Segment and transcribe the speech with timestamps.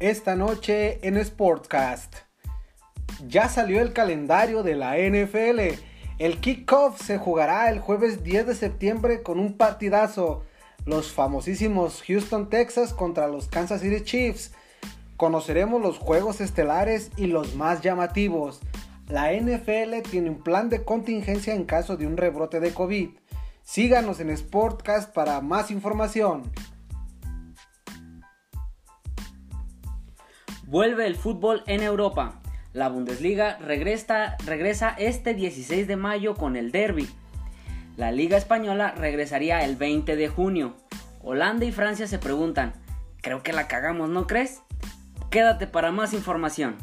[0.00, 2.16] esta noche en Sportcast.
[3.28, 5.78] Ya salió el calendario de la NFL.
[6.18, 10.42] El kickoff se jugará el jueves 10 de septiembre con un partidazo.
[10.86, 14.52] Los famosísimos Houston, Texas contra los Kansas City Chiefs.
[15.18, 18.60] Conoceremos los juegos estelares y los más llamativos.
[19.06, 23.10] La NFL tiene un plan de contingencia en caso de un rebrote de COVID.
[23.62, 26.50] Síganos en Sportcast para más información.
[30.70, 32.40] Vuelve el fútbol en Europa.
[32.72, 34.36] La Bundesliga regresa,
[34.98, 37.10] este 16 de mayo con el Derby.
[37.96, 40.76] La Liga Española regresaría el 20 de junio.
[41.24, 42.72] Holanda y Francia se preguntan,
[43.20, 44.62] creo que la cagamos, ¿no crees?
[45.28, 46.76] Quédate para más información.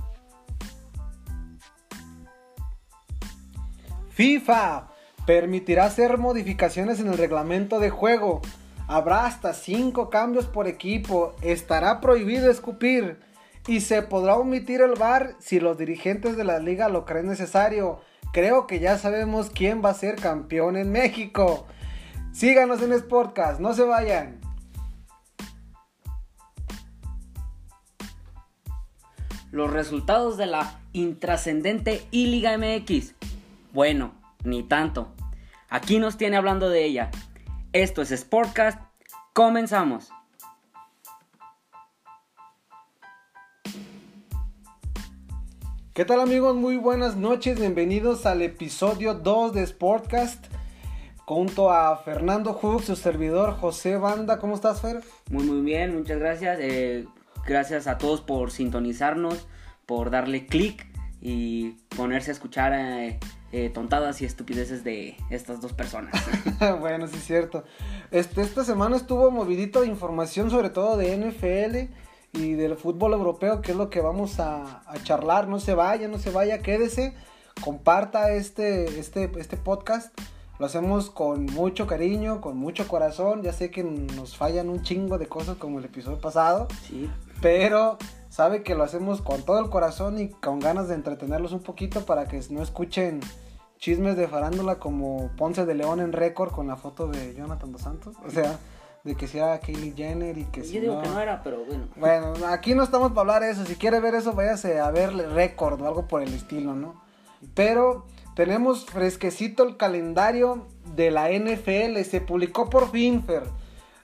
[4.10, 4.90] FIFA
[5.26, 8.42] permitirá hacer modificaciones en el reglamento de juego.
[8.90, 11.38] Habrá hasta 5 cambios por equipo.
[11.42, 13.26] Estará prohibido escupir.
[13.68, 18.00] Y se podrá omitir el VAR si los dirigentes de la liga lo creen necesario.
[18.32, 21.68] Creo que ya sabemos quién va a ser campeón en México.
[22.32, 24.40] Síganos en Sportcast, no se vayan.
[29.52, 33.16] Los resultados de la intrascendente I Liga MX.
[33.74, 35.14] Bueno, ni tanto.
[35.70, 37.12] Aquí nos tiene hablando de ella.
[37.74, 38.80] Esto es Sportcast.
[39.34, 40.10] Comenzamos.
[45.98, 46.56] ¿Qué tal amigos?
[46.56, 47.60] Muy buenas noches.
[47.60, 50.46] Bienvenidos al episodio 2 de Sportcast.
[51.26, 54.38] Junto a Fernando Hug, su servidor José Banda.
[54.38, 55.02] ¿Cómo estás, Fer?
[55.32, 55.98] Muy, muy bien.
[55.98, 56.60] Muchas gracias.
[56.62, 57.08] Eh,
[57.48, 59.48] gracias a todos por sintonizarnos,
[59.88, 60.86] por darle clic
[61.20, 63.18] y ponerse a escuchar eh,
[63.52, 66.14] eh, tontadas y estupideces de estas dos personas.
[66.80, 67.64] bueno, sí es cierto.
[68.12, 73.62] Este, esta semana estuvo movidito de información, sobre todo de NFL y del fútbol europeo,
[73.62, 75.48] que es lo que vamos a, a, charlar.
[75.48, 77.14] No se vaya, no se vaya, quédese,
[77.64, 80.18] comparta este, este, este podcast.
[80.60, 83.44] Lo hacemos con mucho cariño, con mucho corazón.
[83.44, 86.68] Ya sé que nos fallan un chingo de cosas como el episodio pasado.
[86.88, 87.10] Sí.
[87.42, 87.98] Pero
[88.30, 92.06] sabe que lo hacemos con todo el corazón y con ganas de entretenerlos un poquito
[92.06, 93.20] para que no escuchen
[93.78, 97.82] chismes de farándula como Ponce de León en récord con la foto de Jonathan Dos
[97.82, 98.16] Santos.
[98.26, 98.58] O sea,
[99.08, 101.02] de que sea Kylie Jenner y que Yo digo no...
[101.02, 101.88] que no era, pero bueno.
[101.96, 103.66] Bueno, aquí no estamos para hablar de eso.
[103.66, 107.02] Si quiere ver eso, váyase a ver récord o algo por el estilo, ¿no?
[107.56, 112.02] Pero tenemos fresquecito el calendario de la NFL.
[112.04, 113.44] Se publicó por fin, Fer.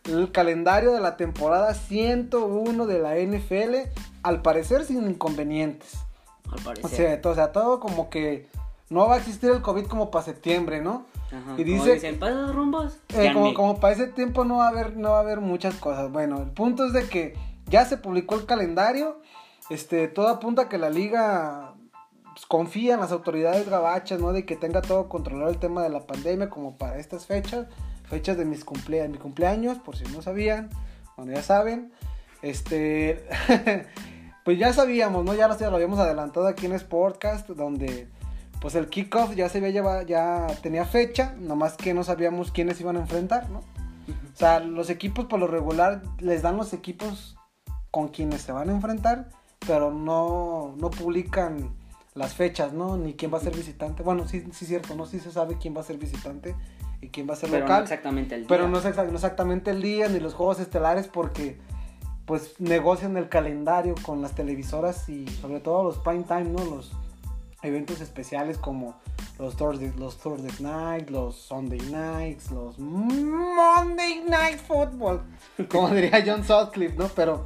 [0.06, 3.90] El calendario de la temporada 101 de la NFL.
[4.24, 5.96] Al parecer sin inconvenientes.
[6.50, 6.86] Al parecer.
[6.86, 8.48] O sea, todo, o sea, todo como que
[8.90, 11.06] no va a existir el COVID como para septiembre, ¿no?
[11.34, 13.00] Ajá, y como dice dicen, "¿Para esos rumbos?
[13.16, 13.54] eh, como, ni".
[13.54, 16.12] como para ese tiempo no va a haber no va a haber muchas cosas.
[16.12, 17.34] Bueno, el punto es de que
[17.68, 19.20] ya se publicó el calendario.
[19.70, 21.74] Este, todo apunta a que la liga
[22.34, 24.34] pues, confía en las autoridades gabachas, ¿no?
[24.34, 27.68] De que tenga todo controlado el tema de la pandemia como para estas fechas,
[28.10, 30.70] fechas de mis cumplea- mi cumpleaños, por si no sabían,
[31.16, 31.92] bueno, ya saben.
[32.42, 33.26] Este,
[34.44, 35.34] pues ya sabíamos, ¿no?
[35.34, 38.10] Ya lo, ya lo habíamos adelantado aquí en Sportcast, donde
[38.64, 42.80] pues el kickoff ya se había llevado, ya tenía fecha, nomás que no sabíamos quiénes
[42.80, 43.60] iban a enfrentar, ¿no?
[43.60, 47.36] O sea, los equipos por lo regular les dan los equipos
[47.92, 49.28] con quienes se van a enfrentar,
[49.68, 51.76] pero no, no publican
[52.16, 52.96] las fechas, ¿no?
[52.96, 54.02] Ni quién va a ser visitante.
[54.02, 55.06] Bueno, sí, sí es cierto, ¿no?
[55.08, 56.56] Sí se sabe quién va a ser visitante
[57.02, 57.84] y quién va a ser Pero no local.
[57.84, 58.48] exactamente el día.
[58.48, 61.60] pero no es exa- no exactamente el día ni los juegos estelares porque
[62.26, 66.64] pues negocian el calendario con las televisoras y sobre todo los prime time, ¿no?
[66.64, 66.94] Los
[67.64, 68.96] eventos especiales como
[69.40, 75.22] los Thursday, los Thursday Night, los Sunday Nights, los Monday Night Football,
[75.70, 77.08] como diría John Sutcliffe, ¿no?
[77.10, 77.46] Pero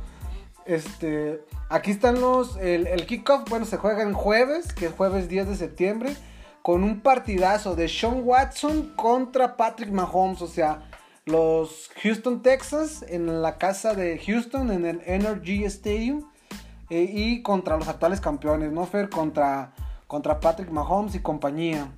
[0.65, 5.29] este, aquí están los, el, el kickoff, bueno, se juega en jueves, que es jueves
[5.29, 6.15] 10 de septiembre,
[6.61, 10.89] con un partidazo de Sean Watson contra Patrick Mahomes, o sea,
[11.25, 16.23] los Houston Texas en la casa de Houston, en el Energy Stadium,
[16.89, 18.89] eh, y contra los actuales campeones, ¿no?
[19.09, 19.73] Contra,
[20.07, 21.91] contra Patrick Mahomes y compañía.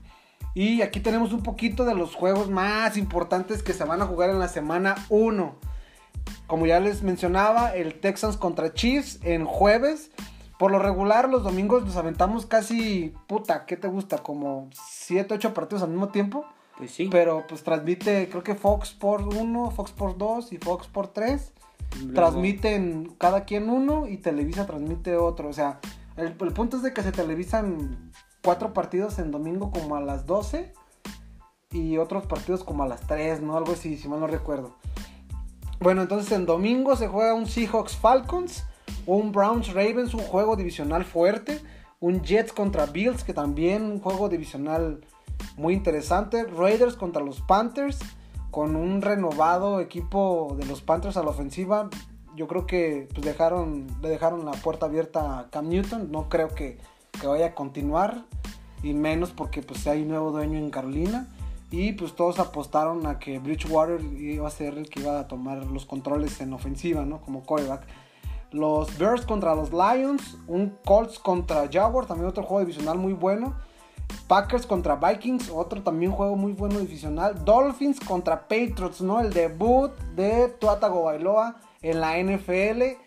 [0.55, 4.29] Y aquí tenemos un poquito de los juegos más importantes que se van a jugar
[4.31, 5.55] en la semana 1.
[6.47, 10.11] Como ya les mencionaba, el Texans contra Chiefs en jueves.
[10.57, 14.17] Por lo regular, los domingos nos aventamos casi, puta, ¿qué te gusta?
[14.17, 16.45] Como 7, 8 partidos al mismo tiempo.
[16.77, 17.07] Pues sí.
[17.11, 21.53] Pero pues transmite, creo que Fox Sports 1, Fox Sports 2 y Fox Sports 3.
[21.99, 25.49] Luego- Transmiten cada quien uno y Televisa transmite otro.
[25.49, 25.79] O sea,
[26.19, 28.11] el, punto es de que se televisan
[28.43, 30.73] cuatro partidos en domingo como a las 12
[31.71, 33.57] y otros partidos como a las 3, ¿no?
[33.57, 34.75] Algo así, si mal no recuerdo.
[35.79, 38.65] Bueno, entonces en domingo se juega un Seahawks Falcons,
[39.05, 41.61] un Browns Ravens, un juego divisional fuerte,
[42.01, 45.01] un Jets contra Bills, que también un juego divisional
[45.55, 47.99] muy interesante, Raiders contra los Panthers,
[48.51, 51.89] con un renovado equipo de los Panthers a la ofensiva.
[52.35, 56.49] Yo creo que pues, dejaron, le dejaron la puerta abierta a Cam Newton, no creo
[56.49, 56.77] que,
[57.19, 58.23] que vaya a continuar,
[58.83, 61.27] y menos porque pues hay nuevo dueño en Carolina.
[61.71, 65.65] Y pues todos apostaron a que Bridgewater iba a ser el que iba a tomar
[65.67, 67.21] los controles en ofensiva, ¿no?
[67.21, 67.85] Como quarterback.
[68.51, 73.53] Los Bears contra los Lions, un Colts contra Jaguars, también otro juego divisional muy bueno.
[74.27, 77.45] Packers contra Vikings, otro también juego muy bueno divisional.
[77.45, 79.19] Dolphins contra Patriots, ¿no?
[79.19, 82.97] El debut de Tuatago Bailoa en la NFL.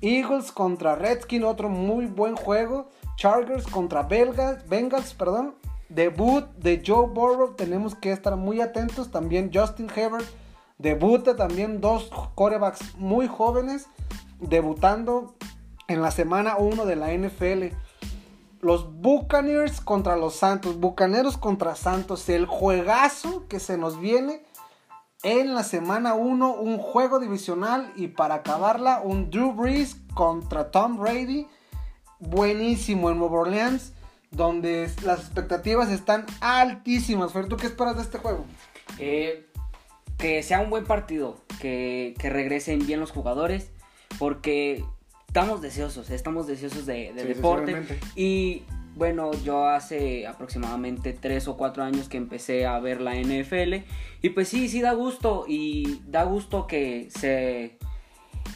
[0.00, 2.88] Eagles contra Redskins, otro muy buen juego.
[3.16, 5.54] Chargers contra Bengals, perdón.
[5.88, 9.10] Debut de Joe Burrow, tenemos que estar muy atentos.
[9.10, 10.26] También Justin Herbert
[10.78, 13.86] debuta también dos corebacks muy jóvenes
[14.40, 15.34] debutando
[15.86, 17.76] en la semana 1 de la NFL.
[18.60, 24.42] Los Buccaneers contra los Santos, Bucaneros contra Santos, el juegazo que se nos viene
[25.22, 30.98] en la semana 1, un juego divisional y para acabarla un Drew Brees contra Tom
[30.98, 31.46] Brady,
[32.18, 33.92] buenísimo en Nueva Orleans,
[34.30, 37.32] donde las expectativas están altísimas.
[37.32, 38.44] Fer, ¿tú qué esperas de este juego?
[38.98, 39.46] Eh,
[40.18, 43.70] que sea un buen partido, que, que regresen bien los jugadores
[44.18, 44.84] porque
[45.28, 47.98] estamos deseosos, estamos deseosos de, deporte.
[48.14, 53.84] Y bueno, yo hace aproximadamente 3 o 4 años que empecé a ver la NFL.
[54.20, 55.44] Y pues sí, sí da gusto.
[55.48, 57.78] Y da gusto que se.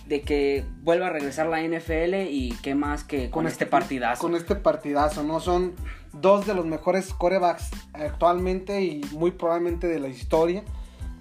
[0.06, 2.28] de que vuelva a regresar la NFL.
[2.30, 4.20] Y qué más que con, este, este, partidazo.
[4.20, 5.40] Con este partidazo, ¿no?
[5.40, 5.74] Son
[6.12, 10.64] dos de los mejores corebacks actualmente y muy probablemente de la historia.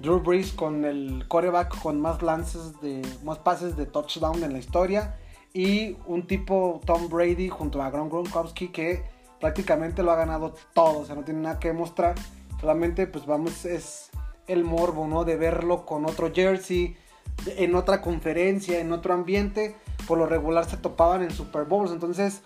[0.02, 4.60] Drew Brees con el coreback con más lances de más pases de touchdown en la
[4.60, 5.16] historia
[5.56, 9.06] y un tipo Tom Brady junto a Gronk Gronkowski que
[9.40, 12.16] prácticamente lo ha ganado todo, o sea, no tiene nada que mostrar,
[12.60, 14.12] solamente pues vamos es
[14.48, 15.24] el morbo, ¿no?
[15.24, 16.98] De verlo con otro jersey,
[17.46, 22.42] en otra conferencia, en otro ambiente, por lo regular se topaban en Super Bowls, entonces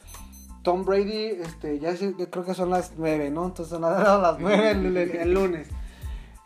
[0.62, 1.96] Tom Brady, este, ya
[2.30, 3.48] creo que son las 9, ¿no?
[3.48, 5.68] Entonces son las 9 el lunes.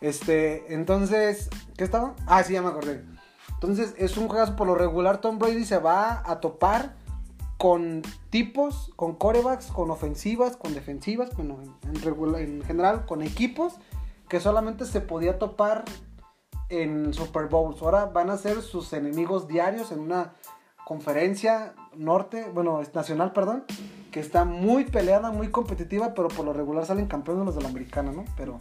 [0.00, 2.14] Este, entonces, ¿qué estaba?
[2.26, 3.02] Ah, sí, ya me acordé.
[3.66, 5.20] Entonces, es un juego por lo regular.
[5.20, 6.96] Tom Brady se va a topar
[7.58, 13.74] con tipos, con corebacks, con ofensivas, con defensivas, bueno, en, en general, con equipos
[14.28, 15.84] que solamente se podía topar
[16.68, 17.80] en Super Bowls.
[17.82, 20.34] Ahora van a ser sus enemigos diarios en una
[20.84, 23.64] conferencia norte, bueno, nacional, perdón,
[24.10, 27.68] que está muy peleada, muy competitiva, pero por lo regular salen campeones los de la
[27.68, 28.24] americana, ¿no?
[28.36, 28.58] Pero,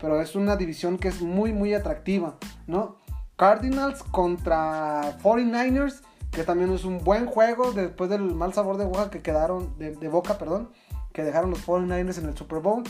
[0.00, 2.36] pero es una división que es muy, muy atractiva,
[2.66, 2.96] ¿no?
[3.36, 9.10] Cardinals contra 49ers, que también es un buen juego después del mal sabor de boca
[9.10, 10.70] que quedaron, de, boca, perdón,
[11.12, 12.84] que dejaron los 49ers en el Super Bowl.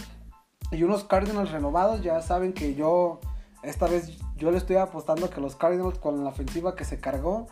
[0.70, 3.20] Y unos Cardinals renovados, ya saben que yo,
[3.62, 7.46] esta vez yo le estoy apostando que los Cardinals con la ofensiva que se cargó,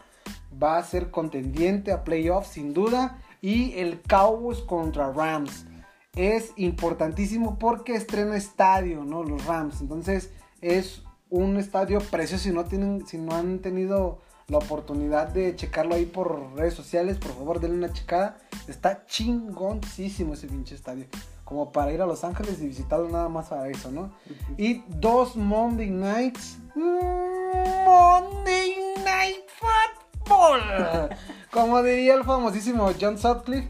[0.63, 5.67] va a ser contendiente a playoffs sin duda y el Cowboys contra Rams.
[6.15, 9.23] Es importantísimo porque estrena estadio, ¿no?
[9.23, 9.81] Los Rams.
[9.81, 10.31] Entonces
[10.61, 11.03] es
[11.33, 12.45] un estadio precioso.
[12.45, 17.17] Si no, tienen, si no han tenido la oportunidad de checarlo ahí por redes sociales,
[17.17, 18.37] por favor denle una checada.
[18.69, 21.07] Está chingoncísimo ese pinche estadio.
[21.45, 24.13] Como para ir a Los Ángeles y visitarlo nada más a eso, ¿no?
[24.59, 26.59] Y dos Monday Nights.
[26.75, 30.61] Monday Night Football.
[31.51, 33.69] Como diría el famosísimo John Sutcliffe,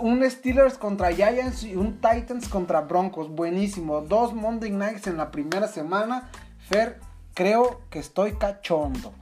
[0.00, 3.30] un Steelers contra Giants y un Titans contra Broncos.
[3.30, 4.00] Buenísimo.
[4.00, 6.30] Dos Monday Nights en la primera semana.
[6.68, 7.00] Fer,
[7.34, 9.12] creo que estoy cachondo.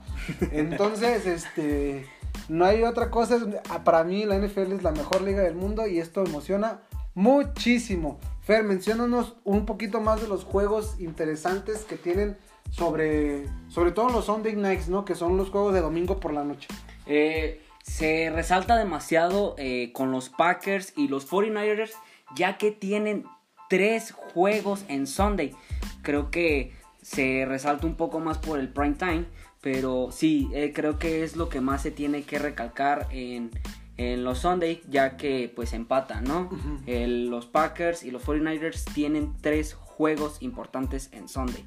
[0.51, 2.07] Entonces, este.
[2.49, 3.39] No hay otra cosa.
[3.83, 6.81] Para mí, la NFL es la mejor liga del mundo y esto emociona
[7.13, 8.19] muchísimo.
[8.41, 12.37] Fer, menciónanos un poquito más de los juegos interesantes que tienen
[12.69, 15.05] sobre, sobre todo los Sunday Nights, ¿no?
[15.05, 16.67] Que son los juegos de domingo por la noche.
[17.07, 21.91] Eh, se resalta demasiado eh, con los Packers y los 49ers,
[22.35, 23.25] ya que tienen
[23.69, 25.55] tres juegos en Sunday.
[26.01, 26.73] Creo que
[27.05, 29.25] se resalta un poco más por el prime time,
[29.61, 33.51] pero sí, eh, creo que es lo que más se tiene que recalcar en,
[33.97, 36.49] los Sunday, ya que pues empatan, ¿no?
[36.85, 41.63] los Packers y los 49ers tienen tres juegos importantes en Sunday.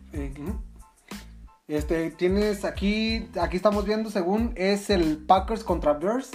[1.68, 6.30] Este, tienes aquí, aquí estamos viendo según es el Packers contra Bears,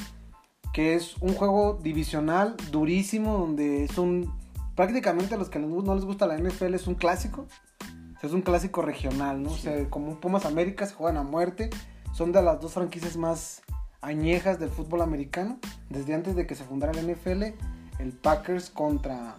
[0.73, 4.33] que es un juego divisional durísimo, donde es un,
[4.75, 7.47] prácticamente a los que no les gusta la NFL es un clásico,
[8.23, 9.51] es un clásico regional, ¿no?
[9.51, 11.69] O sea, como Pumas América se juegan a muerte,
[12.13, 13.61] son de las dos franquicias más
[14.01, 17.43] añejas del fútbol americano, desde antes de que se fundara el NFL,
[17.99, 19.35] el Packers contra,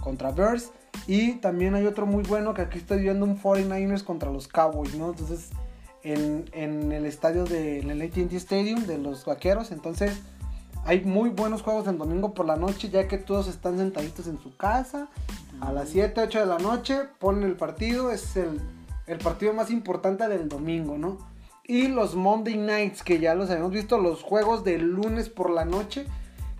[0.00, 0.72] contra Bears.
[1.06, 4.94] Y también hay otro muy bueno que aquí estoy viendo un 49ers contra los Cowboys,
[4.94, 5.10] ¿no?
[5.10, 5.50] Entonces,
[6.02, 9.72] en, en el estadio del de, ATT Stadium de los Vaqueros.
[9.72, 10.20] Entonces,
[10.84, 14.40] hay muy buenos juegos el domingo por la noche, ya que todos están sentaditos en
[14.40, 15.08] su casa.
[15.60, 18.10] A las 7, 8 de la noche ponen el partido.
[18.10, 18.60] Es el,
[19.06, 21.18] el partido más importante del domingo, ¿no?
[21.64, 25.64] Y los Monday Nights, que ya los habíamos visto, los juegos del lunes por la
[25.64, 26.06] noche,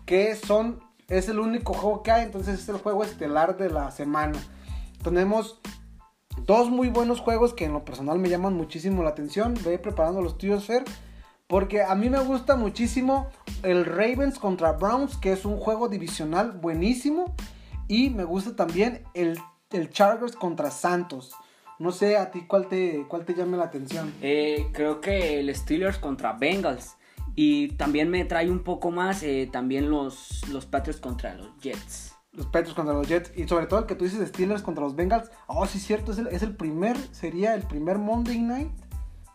[0.06, 3.90] que son, es el único juego que hay, entonces es el juego estelar de la
[3.90, 4.38] semana.
[5.02, 5.58] Tenemos
[6.46, 9.54] dos muy buenos juegos que en lo personal me llaman muchísimo la atención.
[9.64, 10.84] Voy preparando los tuyos, Fer.
[11.52, 13.28] Porque a mí me gusta muchísimo
[13.62, 17.34] el Ravens contra Browns, que es un juego divisional buenísimo.
[17.88, 21.34] Y me gusta también el, el Chargers contra Santos.
[21.78, 24.14] No sé a ti cuál te, cuál te llame la atención.
[24.22, 26.96] Eh, creo que el Steelers contra Bengals.
[27.34, 32.14] Y también me trae un poco más eh, también los, los Patriots contra los Jets.
[32.32, 33.30] Los Patriots contra los Jets.
[33.36, 35.30] Y sobre todo el que tú dices Steelers contra los Bengals.
[35.48, 36.12] Oh, sí, cierto.
[36.12, 38.72] Es el, es el primer, sería el primer Monday Night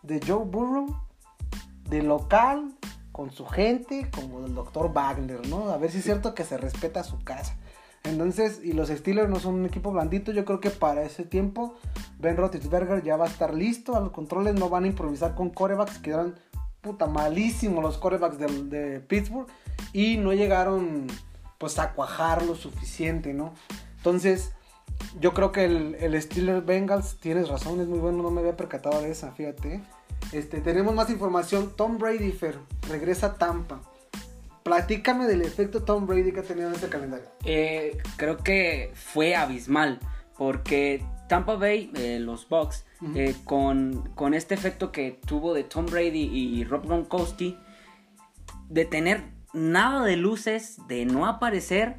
[0.02, 1.07] de Joe Burrow.
[1.88, 2.74] De local,
[3.12, 5.70] con su gente, como el doctor Wagner, ¿no?
[5.70, 7.56] A ver si es cierto que se respeta su casa.
[8.04, 10.32] Entonces, y los Steelers no son un equipo blandito.
[10.32, 11.74] Yo creo que para ese tiempo
[12.18, 13.96] Ben Roethlisberger ya va a estar listo.
[13.96, 16.36] A los controles no van a improvisar con corebacks que eran
[16.80, 19.48] puta malísimos los corebacks de, Pittsburgh.
[19.92, 21.06] Y no llegaron
[21.58, 23.52] pues a cuajar lo suficiente, ¿no?
[23.96, 24.52] Entonces,
[25.20, 28.56] yo creo que el, el Steelers Bengals, tienes razón, es muy bueno, no me había
[28.56, 29.82] percatado de esa, fíjate.
[30.32, 31.72] Este, tenemos más información.
[31.76, 32.36] Tom Brady
[32.88, 33.80] regresa a Tampa.
[34.62, 37.26] Platícame del efecto Tom Brady que ha tenido en este calendario.
[37.44, 39.98] Eh, creo que fue abismal,
[40.36, 42.84] porque Tampa Bay, eh, los Bucks,
[43.14, 47.56] eh, con, con, este efecto que tuvo de Tom Brady y Rob Gronkowski,
[48.68, 51.96] de tener nada de luces, de no aparecer,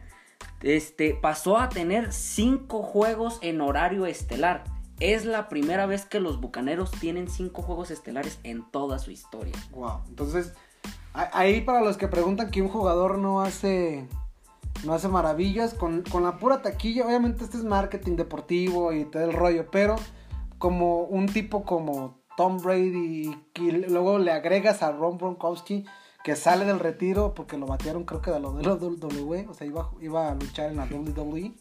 [0.62, 4.64] este, pasó a tener cinco juegos en horario estelar.
[5.00, 9.53] Es la primera vez que los Bucaneros tienen cinco juegos estelares en toda su historia.
[9.72, 10.53] Wow, entonces
[11.13, 14.08] Ahí para los que preguntan que un jugador no hace
[14.86, 19.34] no hace maravillas con, la pura taquilla, obviamente este es marketing deportivo y todo el
[19.34, 19.98] rollo, pero
[20.58, 25.86] como un tipo como Tom Brady y luego le agregas a Ron Bronkowski
[26.24, 29.53] que sale del retiro porque lo batearon creo que de lo de la WWE, o
[29.53, 31.53] sea, iba, iba a luchar en la WWE,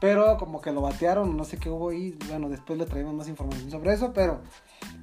[0.00, 3.28] pero como que lo batearon, no sé qué hubo ahí, bueno, después le traemos más
[3.28, 4.40] información sobre eso, pero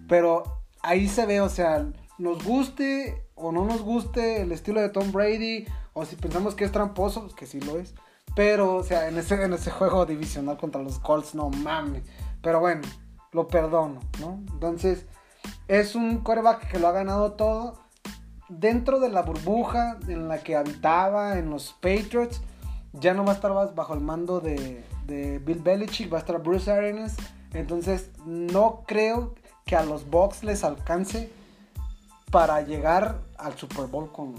[0.07, 0.43] pero
[0.81, 1.85] ahí se ve, o sea,
[2.17, 6.65] nos guste o no nos guste el estilo de Tom Brady, o si pensamos que
[6.65, 7.93] es tramposo, pues que sí lo es.
[8.35, 12.03] Pero, o sea, en ese, en ese juego divisional contra los Colts, no mames.
[12.41, 12.81] Pero bueno,
[13.31, 14.41] lo perdono, ¿no?
[14.51, 15.05] Entonces,
[15.67, 17.85] es un quarterback que lo ha ganado todo.
[18.49, 22.41] Dentro de la burbuja en la que habitaba en los Patriots,
[22.99, 26.41] ya no va a estar bajo el mando de, de Bill Belichick, va a estar
[26.41, 27.15] Bruce Arians.
[27.53, 29.33] Entonces, no creo
[29.65, 31.31] que a los Bucks les alcance
[32.31, 34.35] para llegar al Super Bowl con,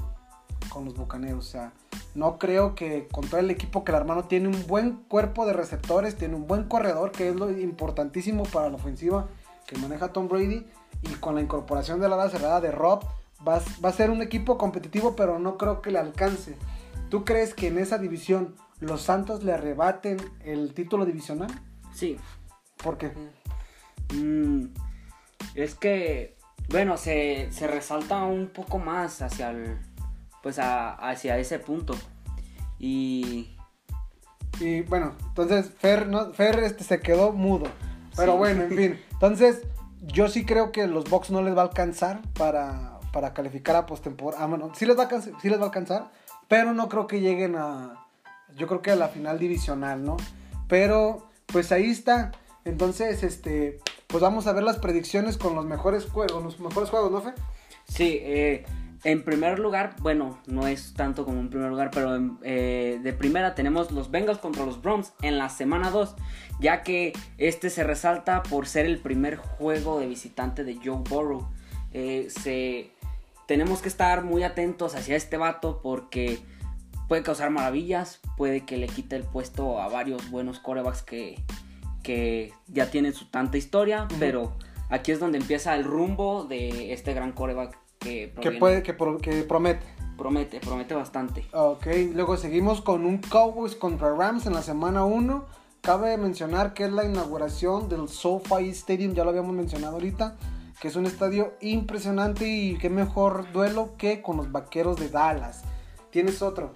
[0.85, 1.47] los Bucaneros.
[1.47, 1.73] O sea,
[2.15, 5.55] no creo que con todo el equipo que el hermano tiene un buen cuerpo de
[5.55, 9.27] receptores, tiene un buen corredor, que es lo importantísimo para la ofensiva
[9.67, 10.67] que maneja Tom Brady.
[11.03, 13.03] Y con la incorporación de la ala cerrada de Rob,
[13.47, 16.57] va, va a ser un equipo competitivo, pero no creo que le alcance.
[17.09, 21.51] ¿Tú crees que en esa división los Santos le arrebaten el título divisional?
[21.95, 22.17] Sí.
[22.83, 23.13] ¿Por qué?
[24.15, 24.67] Mm,
[25.55, 26.37] es que
[26.69, 29.79] bueno, se, resalta un poco más hacia el,
[30.43, 31.95] pues hacia ese punto.
[32.79, 33.53] Y...
[34.59, 36.33] Y bueno, entonces Fer, ¿no?
[36.33, 37.67] Fer este, se quedó mudo.
[38.17, 39.01] Pero bueno, en fin.
[39.13, 39.63] Entonces,
[40.01, 43.85] yo sí creo que los Bucks no les va a alcanzar para, para calificar a
[43.85, 44.43] postemporada.
[44.43, 46.11] Ah, bueno, sí les, va a, sí les va a alcanzar,
[46.49, 48.07] pero no creo que lleguen a...
[48.57, 50.17] Yo creo que a la final divisional, ¿no?
[50.69, 52.33] Pero, pues ahí está.
[52.65, 57.11] Entonces, este, pues vamos a ver las predicciones con los mejores juegos, los mejores juegos,
[57.11, 57.33] ¿no, Fe?
[57.89, 58.65] Sí, eh,
[59.05, 63.55] en primer lugar, bueno, no es tanto como en primer lugar, pero eh, de primera
[63.55, 66.17] tenemos los Bengals contra los Browns en la semana 2,
[66.61, 71.49] ya que este se resalta por ser el primer juego de visitante de Joe Burrow.
[71.93, 72.96] Eh, se,
[73.47, 76.41] tenemos que estar muy atentos hacia este vato porque
[77.09, 81.43] puede causar maravillas, puede que le quite el puesto a varios buenos corebacks que,
[82.03, 84.53] que ya tienen su tanta historia, pero
[84.91, 89.87] aquí es donde empieza el rumbo de este gran coreback que, que, puede, que, promete.
[90.17, 91.47] Promete, promete bastante.
[91.53, 95.45] Ok, luego seguimos con un Cowboys contra Rams en la semana 1.
[95.83, 100.37] Cabe mencionar que es la inauguración del SoFi Stadium, ya lo habíamos mencionado ahorita.
[100.81, 105.63] Que es un estadio impresionante y qué mejor duelo que con los Vaqueros de Dallas.
[106.11, 106.75] ¿Tienes otro?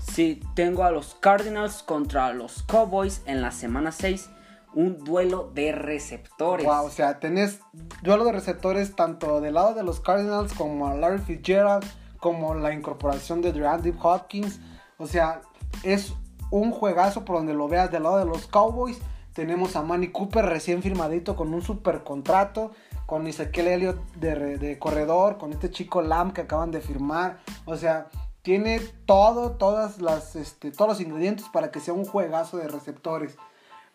[0.00, 4.30] Sí, tengo a los Cardinals contra los Cowboys en la semana 6.
[4.74, 6.66] Un duelo de receptores.
[6.66, 7.60] Wow, o sea, tenés
[8.02, 11.84] duelo de receptores tanto del lado de los Cardinals como a Larry Fitzgerald,
[12.18, 14.60] como la incorporación de Randy Hopkins.
[14.98, 15.40] O sea,
[15.82, 16.12] es
[16.50, 18.98] un juegazo por donde lo veas del lado de los Cowboys.
[19.32, 22.72] Tenemos a Manny Cooper recién firmadito con un super contrato.
[23.06, 25.38] Con Ezequiel Elliott de, de corredor.
[25.38, 27.38] Con este chico Lamb que acaban de firmar.
[27.64, 28.08] O sea,
[28.46, 33.36] tiene todo, todas las, este, todos los ingredientes para que sea un juegazo de receptores.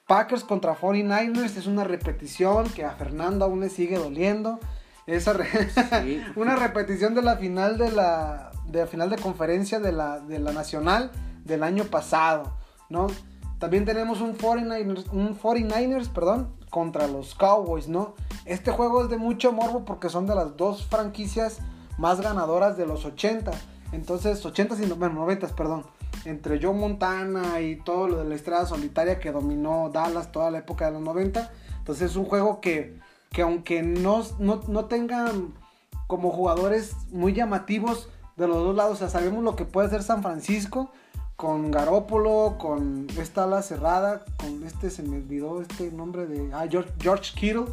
[0.08, 4.60] Packers contra 49ers es una repetición que a Fernando aún le sigue doliendo.
[5.08, 5.38] Esa
[6.36, 10.52] una repetición de la final de la, de final de conferencia de la, de la
[10.52, 11.12] nacional
[11.46, 12.58] del año pasado,
[12.90, 13.08] ¿no?
[13.58, 18.16] También tenemos un 49ers, un 49ers perdón, contra los Cowboys, ¿no?
[18.46, 21.60] Este juego es de mucho morbo porque son de las dos franquicias
[22.00, 23.52] más ganadoras de los 80.
[23.92, 25.86] Entonces, 80 y bueno, 90, perdón.
[26.26, 30.60] Entre Joe Montana y todo lo de la estrada solitaria que dominó Dallas toda la
[30.60, 31.52] época de los 90.
[31.78, 33.00] Entonces es un juego que,
[33.32, 35.54] que aunque no, no, tengan
[36.08, 40.04] como jugadores muy llamativos de los dos lados, o sea, sabemos lo que puede ser
[40.04, 40.92] San Francisco
[41.42, 46.68] con Garópolo, con esta ala cerrada, con este se me olvidó este nombre de ah,
[46.70, 47.66] George, George Kittle,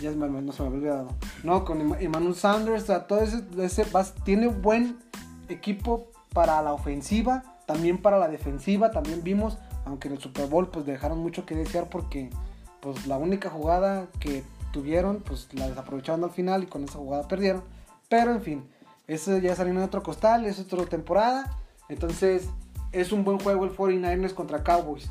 [0.00, 1.08] ya no se me había olvidado,
[1.42, 3.84] no, con Emmanuel Sanders, o sea, todo ese, ese
[4.22, 5.00] tiene buen
[5.48, 10.68] equipo para la ofensiva, también para la defensiva, también vimos, aunque en el Super Bowl
[10.68, 12.30] pues dejaron mucho que desear porque
[12.78, 17.26] pues la única jugada que tuvieron pues la desaprovecharon al final y con esa jugada
[17.26, 17.64] perdieron,
[18.08, 18.64] pero en fin,
[19.08, 21.50] eso ya salió en otro costal, es otra temporada,
[21.88, 22.48] entonces
[22.92, 25.10] es un buen juego el 49ers contra Cowboys.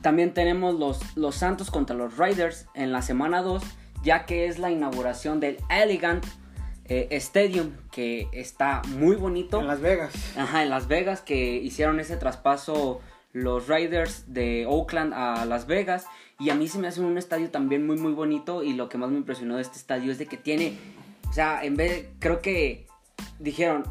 [0.00, 3.62] También tenemos los, los Santos contra los Raiders en la semana 2,
[4.02, 6.24] ya que es la inauguración del Elegant
[6.86, 9.60] eh, Stadium, que está muy bonito.
[9.60, 10.12] En Las Vegas.
[10.36, 13.00] Ajá, en Las Vegas, que hicieron ese traspaso
[13.32, 16.06] los Raiders de Oakland a Las Vegas.
[16.40, 18.64] Y a mí se me hace un estadio también muy, muy bonito.
[18.64, 20.76] Y lo que más me impresionó de este estadio es de que tiene,
[21.30, 22.86] o sea, en vez, creo que
[23.38, 23.84] dijeron,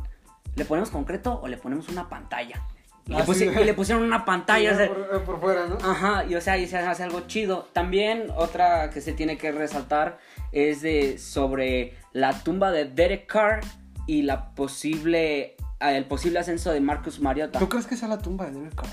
[0.56, 2.62] ¿le ponemos concreto o le ponemos una pantalla?
[3.08, 4.78] Y, le, ah, pusieron una pantalla.
[5.26, 5.78] por, fuera, ¿no?
[5.84, 7.68] Ajá, y o sea, y se hace algo chido.
[7.74, 10.20] También otra que se tiene que resaltar
[10.52, 13.62] es de sobre la tumba de Derek Carr
[14.06, 17.60] y la posible ah, el posible ascenso de Marcus Mariota.
[17.60, 18.90] ¿Tú crees que sea la tumba de Derek Carr?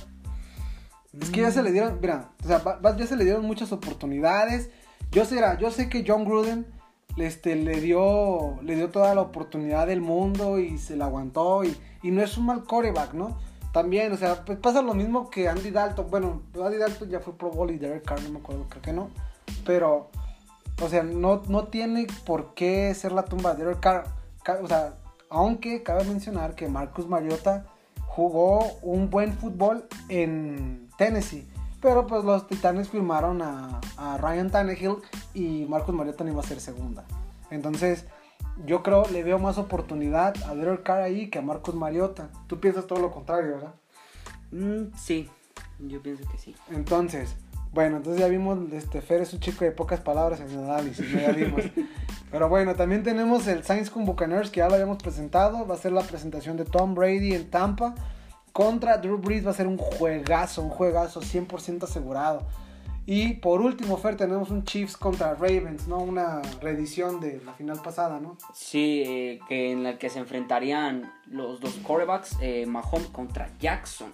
[1.21, 2.63] Es que ya se le dieron, mira, o sea,
[2.97, 4.71] ya se le dieron muchas oportunidades.
[5.11, 6.67] Yo sé, yo sé que John Gruden
[7.21, 11.77] este, le, dio, le dio toda la oportunidad del mundo y se la aguantó y,
[12.03, 13.37] y no es un mal coreback, ¿no?
[13.73, 16.11] También, o sea, pues pasa lo mismo que Andy Dalton.
[16.11, 18.93] Bueno, Andy Dalton ya fue Pro Bowl y Derek Carr, no me acuerdo, creo que
[18.93, 19.11] no.
[19.65, 20.11] Pero,
[20.83, 24.05] o sea, no, no tiene por qué ser la tumba de Derek Carr.
[24.63, 24.95] O sea,
[25.29, 27.67] aunque cabe mencionar que Marcus Mariota
[28.07, 31.47] jugó un buen fútbol en Tennessee.
[31.81, 34.97] Pero pues los Titanes firmaron a, a Ryan Tannehill
[35.35, 37.05] y Marcus Mariota iba a ser segunda.
[37.51, 38.07] Entonces,
[38.65, 42.31] yo creo, le veo más oportunidad a Derek Carr ahí que a Marcos Mariota.
[42.47, 43.75] Tú piensas todo lo contrario, ¿verdad?
[44.51, 45.29] Mm, sí,
[45.79, 46.55] yo pienso que sí.
[46.71, 47.37] Entonces,
[47.73, 51.11] bueno, entonces ya vimos, este Fer es un chico de pocas palabras en el análisis,
[51.13, 51.63] ya vimos.
[52.31, 55.67] Pero bueno, también tenemos el Saints con Buccaneers que ya lo habíamos presentado.
[55.67, 57.95] Va a ser la presentación de Tom Brady en Tampa
[58.59, 59.47] contra Drew Brees.
[59.47, 62.45] Va a ser un juegazo, un juegazo 100% asegurado.
[63.07, 65.99] Y por último, Fer, tenemos un Chiefs contra Ravens, ¿no?
[65.99, 68.37] Una reedición de la final pasada, ¿no?
[68.53, 74.11] Sí, eh, que en la que se enfrentarían los dos quarterbacks, eh, Mahomes contra Jackson.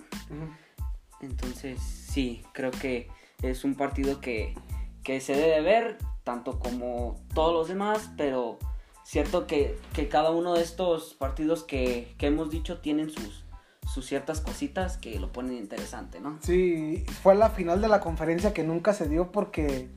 [1.22, 3.08] Entonces, sí, creo que
[3.40, 4.54] es un partido que,
[5.02, 8.58] que, se debe ver, tanto como todos los demás, pero
[9.04, 13.43] cierto que, que cada uno de estos partidos que, que hemos dicho tienen sus,
[13.86, 16.38] sus ciertas cositas que lo ponen interesante, ¿no?
[16.42, 19.88] Sí, fue la final de la conferencia que nunca se dio porque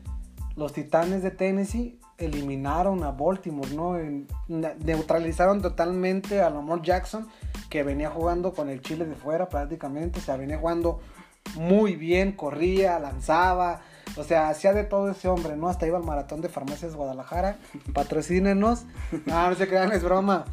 [0.56, 3.96] los Titanes de Tennessee eliminaron a Baltimore, ¿no?
[4.48, 7.28] neutralizaron totalmente a Lamar Jackson,
[7.70, 11.00] que venía jugando con el Chile de fuera prácticamente, o sea, venía jugando
[11.56, 13.82] muy bien, corría, lanzaba,
[14.16, 15.70] o sea, hacía de todo ese hombre, ¿no?
[15.70, 17.58] Hasta iba al maratón de farmacias Guadalajara,
[17.94, 18.86] patrocínenos,
[19.26, 20.46] no, no se crean, es broma,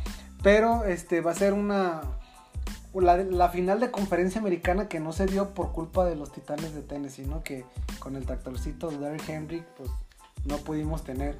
[0.43, 2.03] pero este va a ser una
[3.03, 6.83] la, final de conferencia americana que no se dio por culpa de los titanes de
[6.83, 7.43] Tennessee, ¿no?
[7.43, 7.65] Que
[7.99, 9.91] con el tractorcito de Derrick Henry, pues
[10.45, 11.39] no pudimos tener.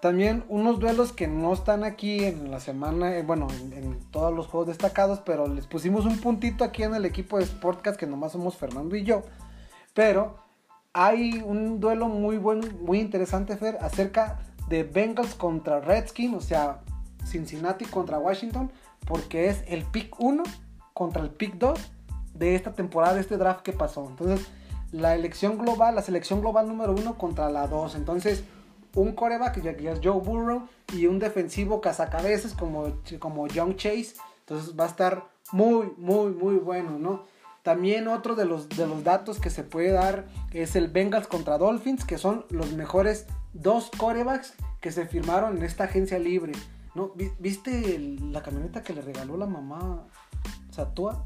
[0.00, 4.48] También unos duelos que no están aquí en la semana, eh, bueno, en, todos los
[4.48, 8.32] juegos destacados, pero les pusimos un puntito aquí en el equipo de Sportcast que nomás
[8.32, 9.22] somos Fernando y yo.
[9.94, 10.38] Pero
[10.92, 16.80] hay un duelo muy bueno, muy interesante, Fer, acerca de Bengals contra Redskins, o sea,
[17.24, 18.72] Cincinnati contra Washington,
[19.06, 20.42] porque es el pick 1
[20.94, 21.78] contra el pick 2
[22.34, 24.06] de esta temporada, de este draft que pasó.
[24.08, 24.46] Entonces,
[24.90, 27.94] la elección global, la selección global número 1 contra la 2.
[27.94, 28.44] Entonces,
[28.94, 34.14] un coreback, ya que es Joe Burrow, y un defensivo cazacabezas como, como Young Chase.
[34.40, 37.24] Entonces, va a estar muy, muy, muy bueno, ¿no?
[37.62, 41.58] También otro de los, de los datos que se puede dar es el Bengals contra
[41.58, 46.52] Dolphins, que son los mejores dos corebacks que se firmaron en esta agencia libre.
[46.94, 47.12] ¿No?
[47.38, 50.06] ¿Viste la camioneta que le regaló la mamá?
[50.68, 51.24] O sea, Tua.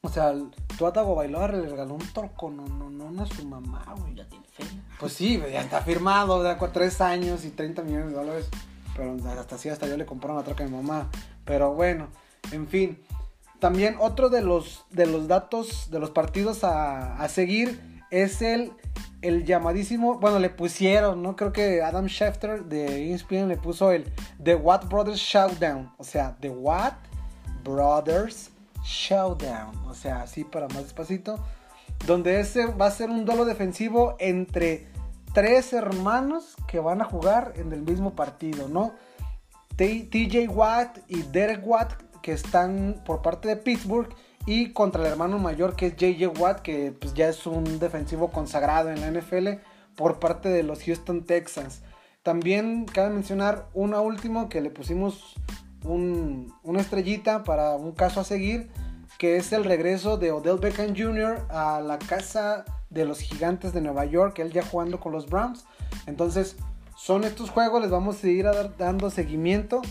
[0.00, 0.34] O sea,
[0.78, 4.14] Tua Tagovailoa le regaló un torco, no, no, no, a su mamá, güey.
[4.14, 4.64] Ya tiene fe.
[4.98, 8.48] Pues sí, ya está firmado, de tres años y 30 millones de dólares.
[8.96, 11.10] Pero hasta así, hasta yo le compraron la troca a mi mamá.
[11.44, 12.08] Pero bueno,
[12.52, 13.02] en fin.
[13.58, 18.72] También otro de los, de los datos de los partidos a, a seguir es el,
[19.22, 21.36] el llamadísimo, bueno, le pusieron, ¿no?
[21.36, 25.92] Creo que Adam Schefter de ESPN le puso el The Watt Brothers Showdown.
[25.98, 26.94] O sea, The Watt
[27.64, 28.50] Brothers
[28.84, 29.76] Showdown.
[29.86, 31.38] O sea, así para más despacito.
[32.06, 34.86] Donde ese va a ser un duelo defensivo entre
[35.32, 38.94] tres hermanos que van a jugar en el mismo partido, ¿no?
[39.76, 41.92] TJ Watt y Derek Watt
[42.22, 44.08] que están por parte de Pittsburgh
[44.46, 48.30] y contra el hermano mayor que es JJ Watt, que pues, ya es un defensivo
[48.30, 49.60] consagrado en la NFL
[49.96, 51.82] por parte de los Houston Texans.
[52.22, 55.34] También cabe mencionar una última que le pusimos
[55.84, 58.68] una estrellita para un caso a seguir,
[59.18, 61.46] que es el regreso de Odell Beckham Jr.
[61.48, 65.64] a la casa de los gigantes de Nueva York, él ya jugando con los Browns.
[66.06, 66.56] Entonces,
[66.96, 68.46] son estos juegos, les vamos a seguir
[68.78, 69.82] dando seguimiento.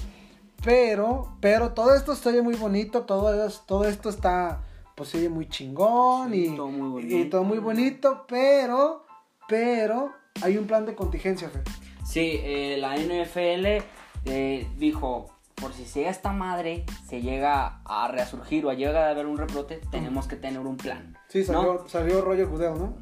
[0.65, 4.63] Pero, pero todo esto se oye muy bonito, todo, todo esto está,
[4.95, 9.05] pues se oye muy chingón y, todo muy bonito, pero,
[9.47, 11.61] pero hay un plan de contingencia, Fer.
[12.03, 13.83] Sí, eh, la NFL
[14.25, 19.11] eh, dijo, por si se esta madre se llega a resurgir o a llegar a
[19.11, 21.15] haber un rebrote, tenemos que tener un plan.
[21.27, 22.97] Sí, salió, salió Roger Goodell, ¿no?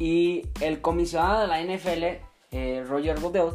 [0.00, 3.52] Y el comisionado de la NFL, eh, Roger Goodell,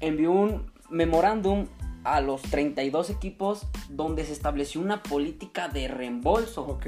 [0.00, 1.66] envió un memorándum
[2.06, 6.62] a los 32 equipos donde se estableció una política de reembolso.
[6.62, 6.86] Ok.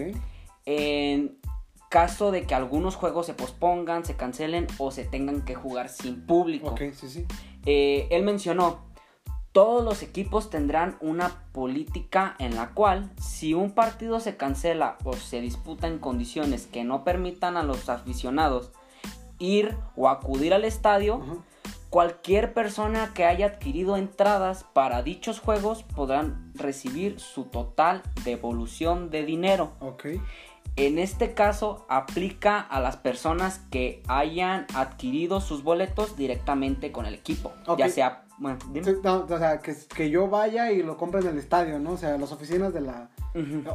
[0.64, 1.38] En
[1.88, 6.26] caso de que algunos juegos se pospongan, se cancelen o se tengan que jugar sin
[6.26, 6.68] público.
[6.68, 7.26] Ok, sí, sí.
[7.64, 8.86] Eh, él mencionó,
[9.52, 15.14] todos los equipos tendrán una política en la cual si un partido se cancela o
[15.14, 18.70] se disputa en condiciones que no permitan a los aficionados
[19.38, 21.42] ir o acudir al estadio,
[21.90, 29.24] Cualquier persona que haya adquirido entradas para dichos juegos podrán recibir su total devolución de
[29.24, 29.72] dinero.
[30.76, 37.14] En este caso aplica a las personas que hayan adquirido sus boletos directamente con el
[37.14, 37.52] equipo.
[37.78, 41.92] Ya sea, bueno, o sea, que, yo vaya y lo compre en el estadio, ¿no?
[41.92, 43.10] O sea, las oficinas de la...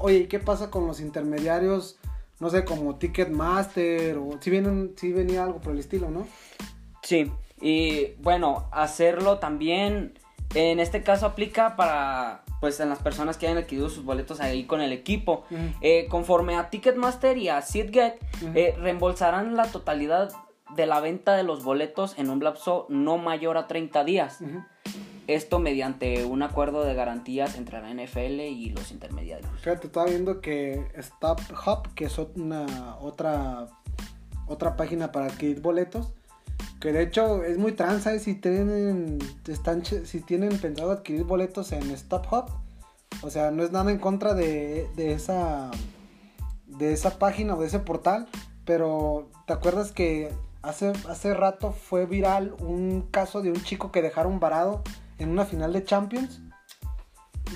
[0.02, 2.00] Oye, ¿y qué pasa con los intermediarios?
[2.40, 6.28] No sé, como Ticketmaster o si vienen, si venía algo por el estilo, ¿no?
[7.02, 7.32] Sí,
[7.64, 10.20] y bueno, hacerlo también,
[10.54, 14.66] en este caso aplica para, pues, en las personas que hayan adquirido sus boletos ahí
[14.66, 15.46] con el equipo.
[15.80, 18.20] Eh, conforme a Ticketmaster y a SeatGet,
[18.54, 20.34] eh, reembolsarán la totalidad
[20.76, 24.40] de la venta de los boletos en un lapso no mayor a 30 días.
[25.28, 29.50] Esto mediante un acuerdo de garantías entre la NFL y los intermediarios.
[29.62, 33.68] Fíjate, estaba viendo que Stop Hub, que es una otra,
[34.48, 36.14] otra página para adquirir boletos,
[36.84, 41.90] que de hecho es muy transa si tienen, están, si tienen pensado adquirir boletos en
[41.92, 42.46] Stop Hub.
[43.22, 45.72] O sea, no es nada en contra de, de, esa,
[46.68, 48.28] de esa página o de ese portal.
[48.66, 54.02] Pero ¿te acuerdas que hace, hace rato fue viral un caso de un chico que
[54.02, 54.84] dejaron varado
[55.20, 56.42] en una final de Champions?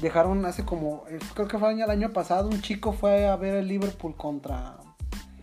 [0.02, 3.56] Dejaron hace como, eh, creo que fue el año pasado, un chico fue a ver
[3.56, 4.78] el Liverpool contra...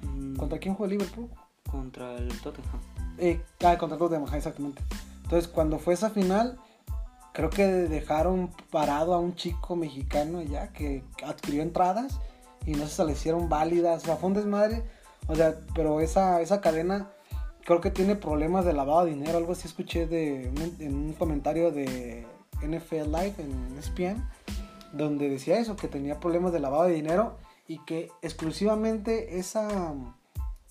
[0.02, 0.36] Mm.
[0.36, 1.28] ¿Contra quién fue el Liverpool?
[1.70, 2.93] Contra el Tottenham.
[3.18, 4.82] Eh, ah, contra Tottenham, exactamente.
[5.22, 6.58] Entonces, cuando fue esa final,
[7.32, 12.20] creo que dejaron parado a un chico mexicano ya que adquirió entradas
[12.66, 14.02] y no se le hicieron válidas.
[14.02, 14.82] O sea, fue un desmadre.
[15.26, 17.10] O sea, pero esa, esa cadena
[17.64, 19.38] creo que tiene problemas de lavado de dinero.
[19.38, 20.46] Algo así escuché de,
[20.78, 22.26] en un comentario de
[22.62, 24.28] NFL Live en ESPN,
[24.92, 29.94] donde decía eso, que tenía problemas de lavado de dinero y que exclusivamente esa,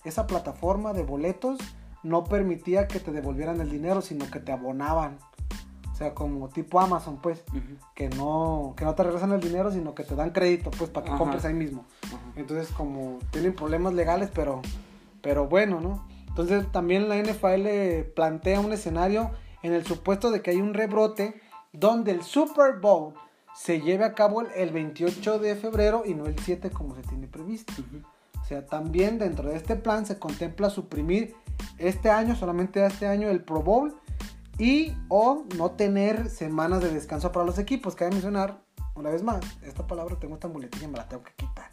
[0.04, 1.58] esa plataforma de boletos
[2.04, 5.18] no permitía que te devolvieran el dinero, sino que te abonaban.
[5.92, 7.44] O sea, como tipo Amazon, pues,
[7.96, 11.06] que no que no te regresan el dinero, sino que te dan crédito, pues, para
[11.06, 11.86] que compres ahí mismo.
[12.36, 14.62] Entonces, como tienen problemas legales, pero
[15.22, 16.06] pero bueno, ¿no?
[16.28, 19.32] Entonces también la NFL plantea un escenario
[19.64, 21.40] en el supuesto de que hay un rebrote
[21.72, 23.14] donde el Super Bowl
[23.56, 27.28] se lleve a cabo el 28 de febrero y no el 7 como se tiene
[27.28, 27.74] previsto.
[28.42, 31.36] O sea, también dentro de este plan se contempla suprimir
[31.78, 33.96] este año, solamente este año, el Pro Bowl
[34.58, 37.96] y o no tener semanas de descanso para los equipos.
[37.96, 38.62] Cabe mencionar,
[38.96, 41.72] una vez más, esta palabra tengo esta muletilla, me la tengo que quitar.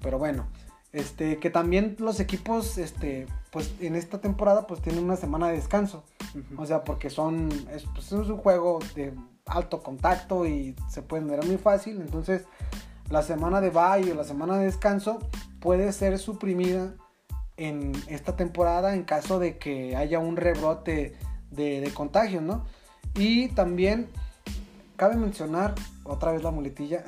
[0.00, 0.46] Pero bueno,
[0.92, 5.54] este, que también los equipos, este, pues en esta temporada, pues tienen una semana de
[5.54, 6.04] descanso.
[6.56, 9.14] O sea, porque son, es, pues, es un juego de
[9.46, 12.00] alto contacto y se pueden ver muy fácil.
[12.00, 12.44] Entonces,
[13.10, 15.18] la semana de bye o la semana de descanso
[15.60, 16.94] puede ser suprimida
[17.58, 21.14] en esta temporada en caso de que haya un rebrote
[21.50, 22.64] de, de contagio, ¿no?
[23.14, 24.08] Y también
[24.96, 27.04] cabe mencionar, otra vez la muletilla,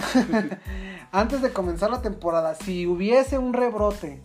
[1.12, 4.20] antes de comenzar la temporada, si hubiese un rebrote,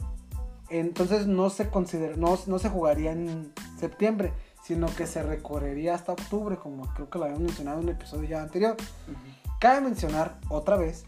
[0.70, 4.34] entonces no se considera, no, no se jugaría en septiembre,
[4.64, 8.30] sino que se recorrería hasta octubre, como creo que lo habíamos mencionado en un episodio
[8.30, 8.76] ya anterior.
[9.60, 11.06] Cabe mencionar otra vez,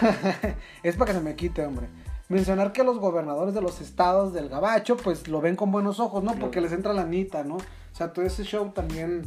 [0.82, 1.88] es para que se me quite, hombre.
[2.32, 6.24] Mencionar que los gobernadores de los estados del Gabacho, pues lo ven con buenos ojos,
[6.24, 6.34] ¿no?
[6.36, 7.56] Porque les entra la nita, ¿no?
[7.56, 9.26] O sea, todo ese show también,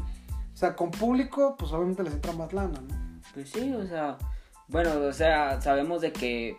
[0.51, 3.21] o sea, con público, pues obviamente les entra más lana, ¿no?
[3.31, 4.17] Pues sí, o sea,
[4.69, 6.57] bueno, o sea, sabemos de que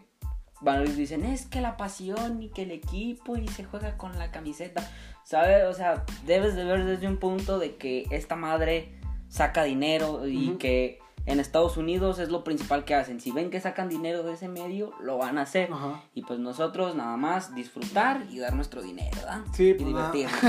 [0.61, 4.31] bueno, dicen, es que la pasión y que el equipo y se juega con la
[4.31, 4.89] camiseta,
[5.25, 5.65] ¿sabes?
[5.65, 8.95] O sea, debes de ver desde un punto de que esta madre
[9.29, 13.21] saca dinero y que en Estados Unidos es lo principal que hacen.
[13.21, 15.73] Si ven que sacan dinero de ese medio, lo van a hacer.
[15.73, 16.03] Ajá.
[16.15, 19.41] Y pues nosotros nada más disfrutar y dar nuestro dinero, ¿verdad?
[19.53, 20.41] Sí, y pues, divertirnos.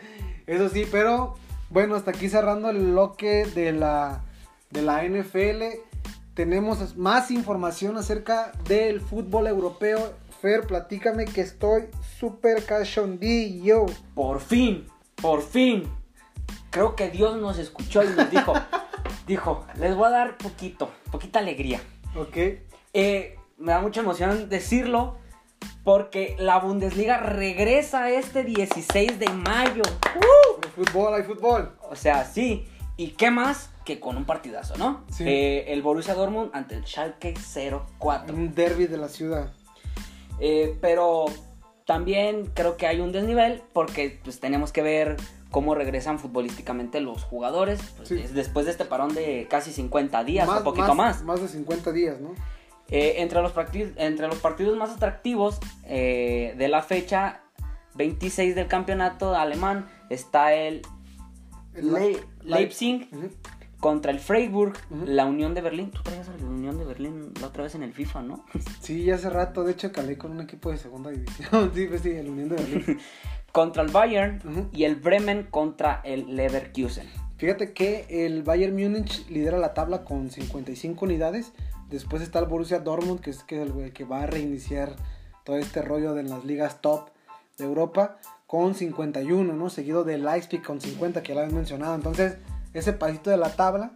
[0.46, 1.34] Eso sí, pero
[1.70, 4.22] bueno, hasta aquí cerrando el bloque de la,
[4.70, 5.80] de la NFL.
[6.34, 10.12] Tenemos más información acerca del fútbol europeo.
[10.42, 11.84] Fer, platícame que estoy
[12.20, 13.86] súper cachondillo.
[14.14, 14.86] por fin,
[15.20, 15.90] por fin.
[16.70, 18.52] Creo que Dios nos escuchó y nos dijo,
[19.26, 21.80] dijo, les voy a dar poquito, poquita alegría.
[22.14, 22.36] Ok.
[22.92, 25.18] Eh, me da mucha emoción decirlo
[25.84, 29.82] porque la Bundesliga regresa este 16 de mayo.
[30.02, 31.76] Hay fútbol, hay fútbol.
[31.90, 32.66] O sea, sí.
[32.96, 35.04] ¿Y qué más que con un partidazo, no?
[35.10, 35.24] Sí.
[35.26, 37.34] Eh, el Borussia Dortmund ante el Schalke
[37.98, 38.34] 04.
[38.34, 39.52] Un derby de la ciudad.
[40.40, 41.26] Eh, pero
[41.84, 45.16] también creo que hay un desnivel porque pues tenemos que ver
[45.56, 48.20] cómo regresan futbolísticamente los jugadores pues, Sí.
[48.22, 51.22] es después de este parón de casi 50 días, un poquito más.
[51.22, 52.34] Más de 50 días, ¿no?
[52.90, 53.54] Eh, entre, los
[53.96, 57.40] entre los partidos más atractivos eh, de la fecha
[57.94, 60.82] 26 del campeonato alemán está el,
[61.72, 63.08] El Le- Le- Leipzig
[63.80, 64.74] contra el Freiburg,
[65.06, 65.90] la Unión de Berlín.
[65.90, 68.44] Tú traías a la Unión de Berlín la otra vez en el FIFA, ¿no?
[68.82, 71.70] Sí, hace rato, de hecho, calé con un equipo de segunda división.
[71.74, 72.98] sí, pues sí, el Unión de Berlín.
[73.56, 77.08] contra el Bayern y el Bremen contra el Leverkusen.
[77.38, 81.52] Fíjate que el Bayern Múnich lidera la tabla con 55 unidades.
[81.88, 84.94] Después está el Borussia Dortmund, que es el que va a reiniciar
[85.42, 87.08] todo este rollo de las ligas top
[87.56, 89.70] de Europa, con 51, ¿no?
[89.70, 91.94] Seguido del Leipzig con 50, que ya lo habían mencionado.
[91.94, 92.36] Entonces,
[92.74, 93.92] ese pasito de la tabla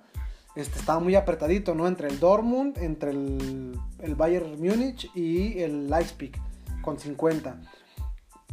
[0.56, 1.86] este, estaba muy apretadito, ¿no?
[1.86, 6.32] Entre el Dortmund, entre el, el Bayern Múnich y el Leipzig,
[6.80, 7.60] con 50.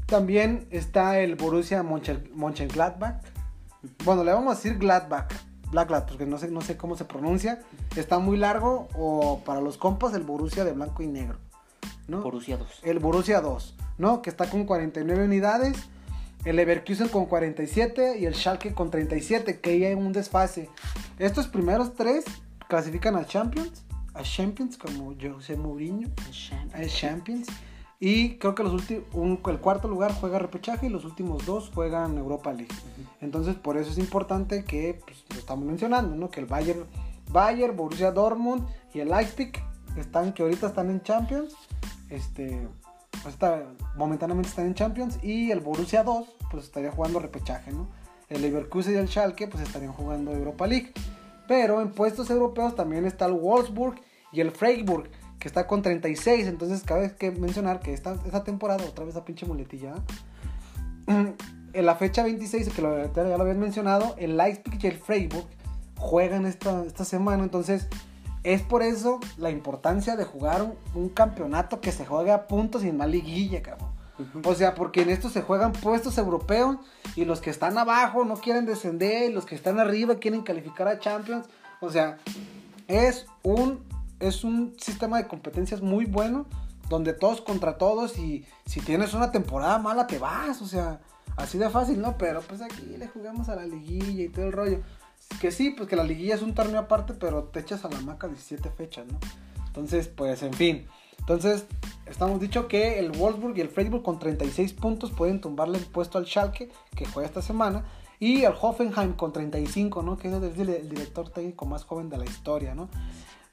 [0.08, 3.22] También está el Borussia Mönchen- Mönchengladbach.
[4.04, 5.32] Bueno, le vamos a decir Gladbach.
[5.70, 7.60] Blacklat, porque no sé, no sé cómo se pronuncia.
[7.96, 8.88] Está muy largo.
[8.96, 11.38] O para los compas, el Borussia de blanco y negro.
[12.08, 12.22] ¿no?
[12.22, 12.68] Borussia 2.
[12.84, 14.22] El Borussia 2, ¿no?
[14.22, 15.78] Que está con 49 unidades.
[16.46, 20.70] El Leverkusen con 47 y el Schalke con 37, que hay un desfase.
[21.20, 22.24] Estos primeros tres
[22.70, 26.08] clasifican a Champions, a Champions como José Mourinho,
[26.74, 27.48] a Champions.
[28.00, 29.06] Y creo que los últimos,
[29.48, 32.74] el cuarto lugar juega repechaje y los últimos dos juegan Europa League.
[33.22, 36.30] Entonces, por eso es importante que pues, lo estamos mencionando, ¿no?
[36.30, 36.86] Que el Bayern,
[37.32, 39.52] Bayern, Borussia Dortmund y el Leipzig
[39.98, 41.56] están, que ahorita están en Champions,
[42.10, 42.68] este,
[43.24, 43.64] pues está,
[43.96, 47.88] momentáneamente están en Champions y el Borussia 2, pues estaría jugando repechaje, ¿no?
[48.30, 50.92] El Leverkusen y el Schalke, pues estarían jugando Europa League.
[51.48, 53.96] Pero en puestos europeos también está el Wolfsburg
[54.34, 56.48] y el Freiburg, que está con 36.
[56.48, 59.96] Entonces, cabe que mencionar que esta, esta temporada, otra vez la pinche muletilla,
[61.08, 65.48] en la fecha 26, que lo, ya lo habían mencionado, el Leipzig y el Freiburg
[65.98, 67.44] juegan esta, esta semana.
[67.44, 67.88] Entonces,
[68.44, 72.82] es por eso la importancia de jugar un, un campeonato que se juegue a puntos
[72.82, 73.98] sin más liguilla, cabrón.
[74.44, 76.78] O sea, porque en esto se juegan puestos europeos
[77.16, 80.88] y los que están abajo no quieren descender y los que están arriba quieren calificar
[80.88, 81.48] a Champions.
[81.82, 82.18] O sea,
[82.88, 83.80] es un,
[84.20, 86.46] es un sistema de competencias muy bueno
[86.90, 90.62] donde todos contra todos y si tienes una temporada mala te vas.
[90.62, 91.02] O sea,
[91.38, 92.18] Así de fácil, ¿no?
[92.18, 94.80] Pero pues aquí le jugamos a la liguilla y todo el rollo.
[95.40, 98.02] Que sí, pues que la liguilla es un torneo aparte, pero te echas a la
[98.02, 99.20] maca 17 fechas, ¿no?
[99.68, 100.88] Entonces, pues en fin.
[101.20, 101.66] Entonces,
[102.08, 106.18] estamos dicho que el Wolfsburg y el Freiburg con 36 puntos pueden tumbarle el puesto
[106.18, 107.86] al Schalke, que juega esta semana,
[108.20, 110.18] y al Hoffenheim con 35, ¿no?
[110.18, 112.90] Que es el, el director técnico más joven de la historia, ¿no?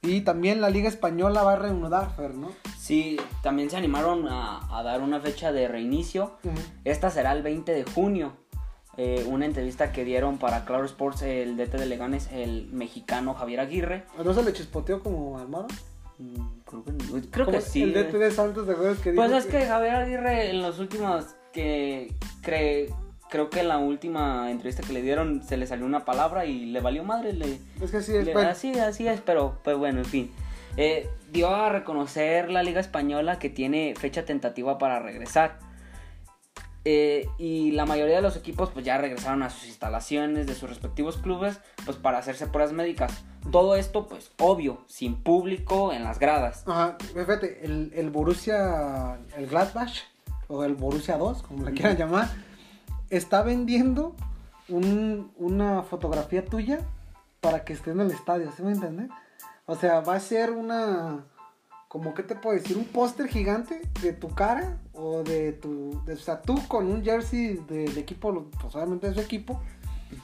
[0.04, 2.52] Y también la Liga Española va a reanudar, Fer, ¿no?
[2.78, 6.32] Sí, también se animaron a, dar una fecha de reinicio.
[6.84, 8.32] Esta será el 20 de junio.
[8.96, 13.60] Eh, una entrevista que dieron para Claro Sports el DT de Leganes, el mexicano Javier
[13.60, 14.04] Aguirre.
[14.22, 15.66] ¿No se le chispoteó como Almada?
[16.18, 16.36] Mm,
[17.30, 17.82] creo que, sí.
[17.82, 19.66] El DT de Santos de Juegos que Pues es que...
[19.66, 22.94] Javier Aguirre en los últimos que cree
[23.34, 26.66] creo que en la última entrevista que le dieron se le salió una palabra y
[26.66, 27.32] le valió madre.
[27.32, 28.28] Le, es que así es.
[28.28, 28.46] Pues.
[28.46, 30.30] Así, así es, pero pues bueno, en fin.
[30.76, 35.58] Eh, dio a reconocer la Liga Española que tiene fecha tentativa para regresar.
[36.84, 40.68] Eh, y la mayoría de los equipos pues ya regresaron a sus instalaciones de sus
[40.68, 43.24] respectivos clubes pues para hacerse pruebas médicas.
[43.50, 46.62] Todo esto pues obvio, sin público en las gradas.
[46.68, 50.04] Ajá, fíjate, el, el Borussia, el Gladbach
[50.46, 52.28] o el Borussia 2, como le quieran llamar,
[53.10, 54.14] está vendiendo
[54.68, 56.80] una fotografía tuya
[57.40, 59.10] para que esté en el estadio, ¿sí me entiendes?
[59.66, 61.26] O sea, va a ser una,
[61.88, 66.16] como que te puedo decir, un póster gigante de tu cara o de tu, o
[66.16, 69.60] sea, tú con un jersey del equipo, pues obviamente de su equipo,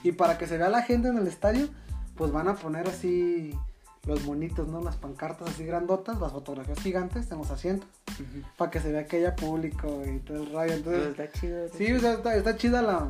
[0.03, 1.69] y para que se vea la gente en el estadio,
[2.15, 3.57] pues van a poner así
[4.05, 4.81] los bonitos, ¿no?
[4.81, 7.87] Las pancartas así grandotas, las fotografías gigantes en los asientos,
[8.57, 10.73] para que se vea que haya público y todo el rayo.
[10.73, 11.67] Entonces, está chido.
[11.69, 13.09] sí, está, está, chida la,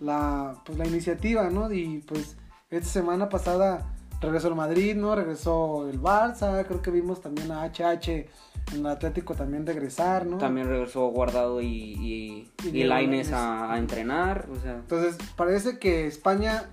[0.00, 1.72] la, pues, la iniciativa, ¿no?
[1.72, 2.36] Y pues
[2.70, 3.86] esta semana pasada
[4.20, 5.14] regresó el Madrid, ¿no?
[5.14, 8.26] Regresó el Barça, creo que vimos también a HH
[8.72, 10.38] en el Atlético también regresar, ¿no?
[10.38, 14.72] También regresó Guardado y, y, Laines a, a, entrenar, o sea.
[14.72, 16.64] Entonces, parece que España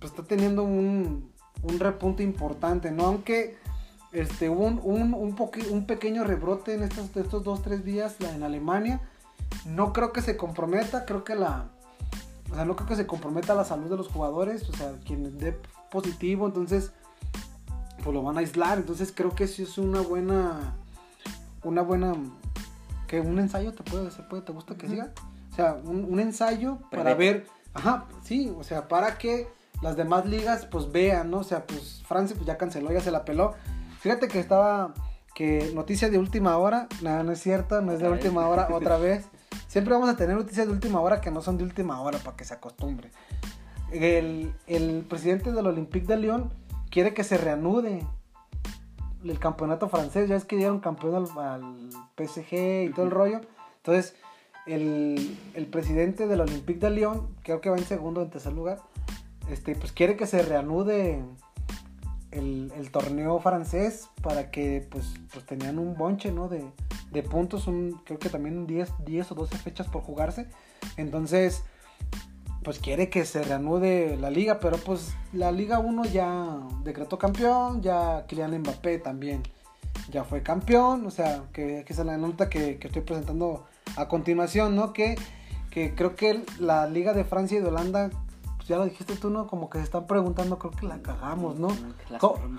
[0.00, 1.32] pues está teniendo un
[1.64, 3.06] un repunte importante, ¿no?
[3.06, 3.56] Aunque
[4.12, 5.36] este, hubo un, un, un,
[5.70, 9.00] un pequeño rebrote en estos, estos dos, tres días en Alemania.
[9.66, 11.70] No creo que se comprometa, creo que la...
[12.50, 15.38] O sea, no creo que se comprometa la salud de los jugadores, o sea, quien
[15.38, 15.58] dé
[15.90, 16.92] positivo, entonces,
[18.02, 18.78] pues lo van a aislar.
[18.78, 20.74] Entonces creo que sí es una buena...
[21.62, 22.14] Una buena...
[23.08, 25.12] Que un ensayo te puede, se puede, te gusta que siga.
[25.52, 27.46] O sea, un, un ensayo para ver...
[27.72, 29.48] Ajá, sí, o sea, para que
[29.84, 31.40] las demás ligas pues vean, ¿no?
[31.40, 33.52] O sea, pues Francia pues ya canceló, ya se la peló.
[34.00, 34.94] Fíjate que estaba,
[35.34, 38.96] que noticia de última hora, nada, no es cierto, no es de última hora otra
[38.96, 39.26] vez.
[39.68, 42.34] Siempre vamos a tener noticias de última hora que no son de última hora para
[42.34, 43.10] que se acostumbre.
[43.92, 46.50] El, el presidente del Olympique de Lyon
[46.90, 48.06] quiere que se reanude
[49.22, 50.30] el campeonato francés.
[50.30, 53.42] Ya es que dieron campeón al, PSG y todo el rollo.
[53.76, 54.16] Entonces,
[54.64, 58.54] el, el, presidente del Olympique de Lyon, creo que va en segundo o en tercer
[58.54, 58.78] lugar,
[59.50, 61.22] este, pues quiere que se reanude
[62.30, 66.48] el, torneo francés para que pues, pues tenían un bonche, ¿no?
[66.48, 70.48] De, puntos, un, creo que también 10, 10 o 12 fechas por jugarse.
[70.96, 71.62] Entonces,
[72.64, 77.82] pues quiere que se reanude la liga, pero pues la Liga 1 ya decretó campeón,
[77.82, 79.42] ya Kylian Mbappé también
[80.10, 83.64] ya fue campeón, o sea, que, que es la nota que, que, estoy presentando
[83.96, 84.92] a continuación, ¿no?
[84.92, 85.16] Que,
[85.70, 88.10] que creo que la Liga de Francia y de Holanda
[88.64, 89.46] pues ya lo dijiste tú, ¿no?
[89.46, 91.68] Como que se están preguntando, creo que la cagamos, ¿no?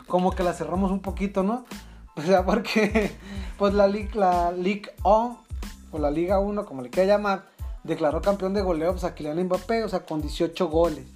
[0.05, 1.65] como, que la cerramos un poquito, ¿no?
[2.15, 3.11] O sea, porque
[3.57, 5.37] pues la Ligue, la 1
[5.91, 7.45] o la Liga 1, como le quiera llamar,
[7.83, 11.07] declaró campeón de goleo pues, a Kylian Mbappé, o sea, con 18 goles,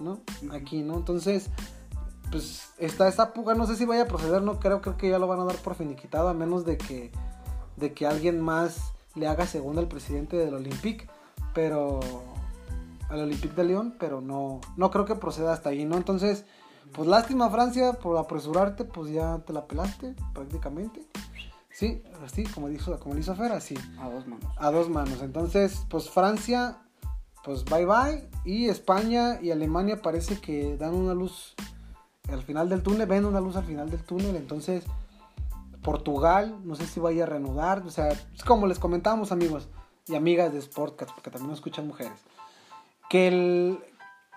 [0.00, 0.18] ¿no?
[0.52, 0.96] Aquí, ¿no?
[0.96, 1.48] Entonces,
[2.32, 5.20] pues está esta puga, no sé si vaya a proceder, no creo, creo que ya
[5.20, 7.12] lo van a dar por finiquitado, a menos de que,
[7.76, 11.06] de que alguien más le haga según el presidente del Olympique,
[11.54, 12.00] pero
[13.08, 15.96] al Olympique de Lyon, pero no, no creo que proceda hasta ahí, ¿no?
[15.96, 16.44] Entonces,
[16.92, 21.02] pues lástima Francia por apresurarte, pues ya te la pelaste prácticamente.
[21.70, 23.76] Sí, así como dijo, como hizo Fer, así.
[24.00, 24.52] A dos manos.
[24.56, 25.22] A dos manos.
[25.22, 26.78] Entonces, pues Francia,
[27.44, 28.28] pues bye bye.
[28.44, 31.54] Y España y Alemania parece que dan una luz
[32.30, 34.36] al final del túnel, ven una luz al final del túnel.
[34.36, 34.84] Entonces,
[35.82, 37.82] Portugal, no sé si vaya a reanudar.
[37.86, 39.68] O sea, es como les comentábamos, amigos
[40.06, 42.27] y amigas de Sportcast, porque también nos escuchan mujeres
[43.08, 43.78] que el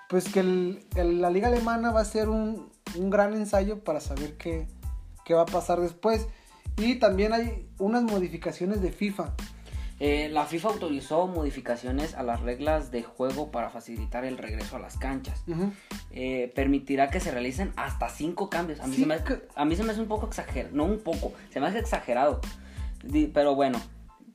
[0.09, 0.85] pues que el,
[1.21, 4.67] la liga alemana va a ser un, un gran ensayo para saber qué,
[5.23, 6.27] qué, va a pasar después.
[6.75, 9.33] Y también hay unas modificaciones de FIFA.
[10.03, 14.79] Eh, la FIFA autorizó modificaciones a las reglas de juego para facilitar el regreso a
[14.79, 15.43] las canchas.
[16.09, 18.81] Eh, permitirá que se realicen hasta cinco cambios.
[18.81, 19.15] A mí, se, me
[19.55, 22.41] a mí se me hace un poco exagerado, no un poco, se me hace exagerado.
[23.33, 23.79] Pero bueno,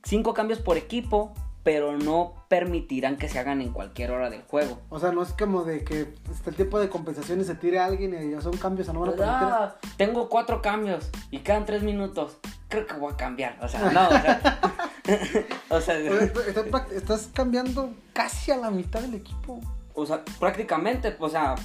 [0.03, 1.33] cinco cambios por equipo
[1.67, 4.79] pero no permitirán que se hagan en cualquier hora del juego.
[4.87, 7.83] O sea, no es como de que este, el tipo de compensaciones se tire a
[7.83, 9.47] alguien y ya son cambios, no van a permitir.
[9.51, 12.37] Ah, tengo cuatro cambios y quedan tres minutos.
[12.69, 13.57] Creo que voy a cambiar.
[13.61, 14.59] O sea, no, o sea.
[15.69, 15.97] o sea,
[16.47, 19.59] Estás- estás cambiando casi a la mitad del equipo.
[19.93, 21.55] o sea, prácticamente, o sea,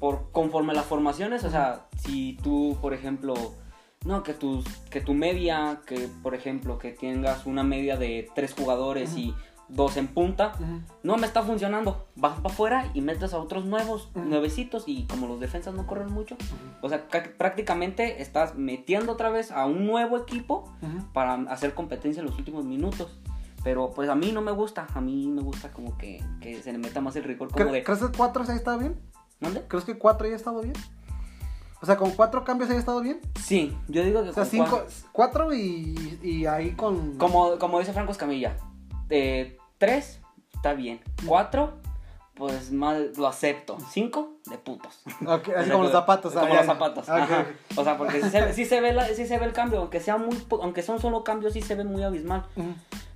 [0.00, 3.34] por conforme a las formaciones, o sea, si tú, por ejemplo,
[4.04, 8.52] no, que tus, que tu media, que por ejemplo, que tengas una media de tres
[8.54, 9.34] jugadores y
[9.68, 10.52] dos en punta,
[11.02, 12.06] no me está funcionando.
[12.16, 16.12] Vas para afuera y metes a otros nuevos, nuevecitos, y como los defensas no corren
[16.12, 16.36] mucho,
[16.82, 20.70] o sea, ca- prácticamente estás metiendo otra vez a un nuevo equipo
[21.14, 23.18] para hacer competencia en los últimos minutos.
[23.64, 26.70] Pero pues a mí no me gusta, a mí me gusta como que, que se
[26.70, 27.82] le meta más el rigor como ¿Cre- de...
[27.82, 29.00] ¿Crees que cuatro se haya estado bien?
[29.40, 29.62] ¿Dónde?
[29.66, 30.74] ¿Crees que cuatro haya estado bien?
[31.84, 33.20] O sea, con cuatro cambios haya estado bien.
[33.38, 37.18] Sí, yo digo que O sea, con cinco, cuatro- cuatro y, y ahí con.
[37.18, 38.56] como, como dice Franco Escamilla,
[39.06, 40.22] de tres
[40.54, 41.74] está bien, cuatro
[42.36, 45.02] pues más lo acepto, cinco de putos.
[45.26, 46.32] Ok, O así como los zapatos.
[46.32, 47.04] Como ah, los zapatos.
[47.06, 47.46] Ok, ajá.
[47.76, 49.80] O sea, porque sí se, ve- sí se ve la- sí se ve el cambio,
[49.80, 52.46] aunque sea muy aunque son solo cambios, sí se ve muy abismal.
[52.56, 52.72] Ujú.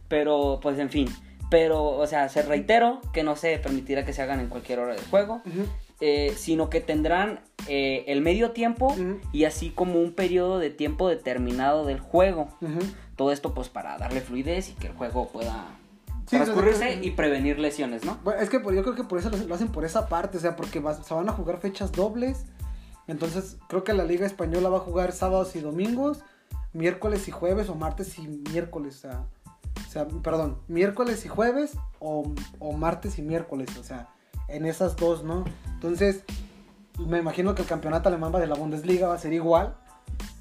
[0.09, 1.09] Pero, pues en fin.
[1.51, 4.95] Pero, o sea, se reitero que no se permitirá que se hagan en cualquier hora
[4.95, 5.37] del juego.
[5.47, 5.65] Ujú.
[6.01, 8.95] Eh, sino que tendrán eh, el medio tiempo
[9.33, 12.49] y así como un periodo de tiempo determinado del juego.
[13.17, 15.67] Todo esto pues para darle fluidez y que el juego pueda
[16.27, 18.19] Sí, transcurrirse que- y prevenir lesiones, ¿no?
[18.23, 20.41] Bueno, es que por- yo creo que por eso lo, hacen por esa parte, o
[20.41, 22.45] sea, porque se van a jugar fechas dobles.
[23.07, 26.23] Entonces, creo que la Liga Española va a jugar sábados y domingos,
[26.75, 29.25] miércoles y jueves, o martes y miércoles, o sea,
[29.87, 34.09] o sea, perdón, miércoles y jueves, o, o martes y miércoles, o sea,
[34.49, 35.45] en esas dos, ¿no?
[35.67, 36.25] Entonces,
[36.99, 39.77] me imagino que el campeonato alemán va de la Bundesliga va a ser igual,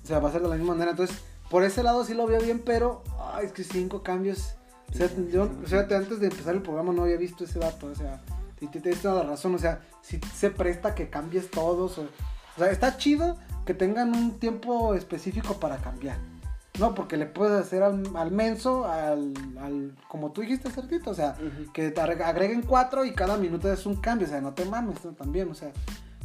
[0.03, 0.91] o sea, va a ser de la misma manera.
[0.91, 1.17] Entonces,
[1.49, 3.03] por ese lado sí lo veo bien, pero,
[3.33, 4.55] ay, es que cinco cambios.
[4.93, 7.87] O sea, yo, o sea, antes de empezar el programa no había visto ese dato,
[7.87, 8.21] o sea,
[8.61, 12.03] y te- tienes toda la razón, o sea, si se presta que cambies todos, o,
[12.03, 16.17] o sea, está chido que tengan un tiempo específico para cambiar,
[16.79, 16.93] ¿no?
[16.95, 21.35] Porque le puedes hacer al, al menso, al, al, como tú dijiste, Certito, o sea,
[21.73, 24.65] que te agre- agreguen cuatro y cada minuto es un cambio, o sea, no te
[24.65, 25.11] mames ¿no?
[25.13, 25.71] también, o sea,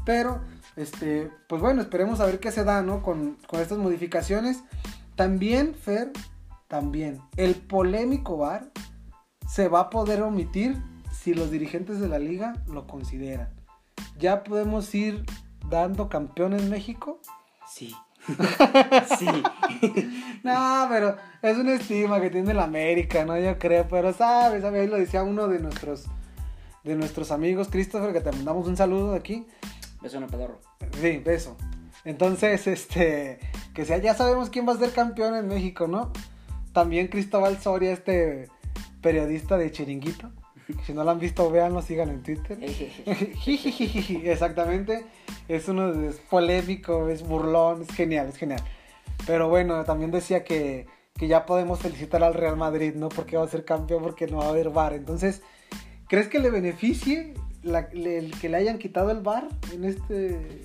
[0.05, 0.41] pero,
[0.77, 3.03] este, pues bueno, esperemos a ver qué se da, ¿no?
[3.03, 4.65] Con, con estas modificaciones.
[5.15, 6.11] También, Fer,
[6.67, 8.71] también, el polémico VAR
[9.47, 10.77] se va a poder omitir
[11.13, 13.51] si los dirigentes de la liga lo consideran.
[14.19, 15.25] Ya podemos ir
[15.69, 17.21] dando campeón en México.
[17.69, 17.95] Sí.
[19.19, 19.27] Sí.
[20.43, 23.39] No, pero es una estima que tiene la América, ¿no?
[23.39, 24.91] Yo creo, pero sabes, ¿sabes?
[24.91, 26.07] Lo decía uno de nuestros
[26.83, 29.47] de nuestros amigos, Christopher, que te mandamos un saludo de aquí.
[30.03, 30.61] Beso en el pedorro.
[31.01, 31.57] Sí, beso.
[32.05, 33.39] Entonces, este,
[33.73, 36.13] que sea, ya sabemos quién va a ser campeón en México, ¿no?
[36.73, 38.49] También Cristóbal Soria, este
[39.01, 40.31] periodista de Chiringuito.
[40.87, 42.59] Si no lo han visto, véanlo, síganlo en Twitter.
[44.25, 45.05] Exactamente.
[45.49, 48.61] Es uno de es polémico, es burlón, es genial, es genial.
[49.27, 50.87] Pero bueno, también decía que,
[51.17, 53.09] que ya podemos felicitar al Real Madrid, ¿no?
[53.09, 54.95] Porque va a ser campeón, porque no va a haber VAR.
[54.95, 55.43] Entonces,
[56.09, 60.63] ¿crees que le beneficie la- le- el que le hayan quitado el VAR en este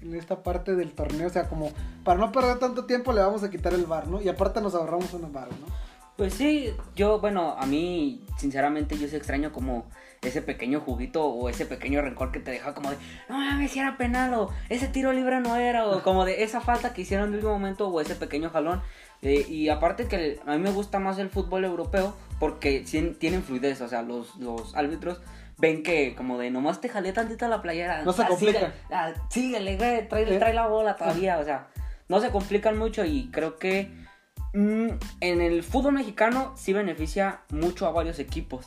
[0.00, 1.26] en esta parte del torneo?
[1.26, 1.70] O sea, como
[2.04, 4.22] para no perder tanto tiempo le vamos a quitar el VAR, ¿no?
[4.22, 5.87] Y aparte nos ahorramos una VAR, ¿no?
[6.18, 9.88] Pues sí, yo, bueno, a mí, sinceramente, yo sí extraño como
[10.20, 12.96] ese pequeño juguito o ese pequeño rencor que te deja como de,
[13.28, 16.60] no mames, si era penal o ese tiro libre no era, o como de esa
[16.60, 18.82] falta que hicieron en el último momento o ese pequeño jalón.
[19.22, 23.80] Eh, y aparte que a mí me gusta más el fútbol europeo porque tienen fluidez,
[23.80, 25.20] o sea, los, los árbitros
[25.56, 28.02] ven que como de nomás te jalé tantito la playera.
[28.02, 28.72] No se ah, complican.
[28.72, 30.38] sigue- ah, síguele, güey, trae, Eh.
[30.40, 31.68] trae la bola todavía, o sea,
[32.08, 34.07] no se complican mucho y creo que
[34.54, 34.98] en
[35.40, 38.66] el fútbol mexicano sí beneficia mucho a varios equipos,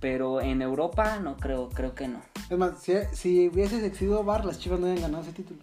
[0.00, 2.20] pero en Europa no creo, creo que no.
[2.48, 5.60] Es más, si, si hubiese existido VAR, las chivas no habían ganado ese título.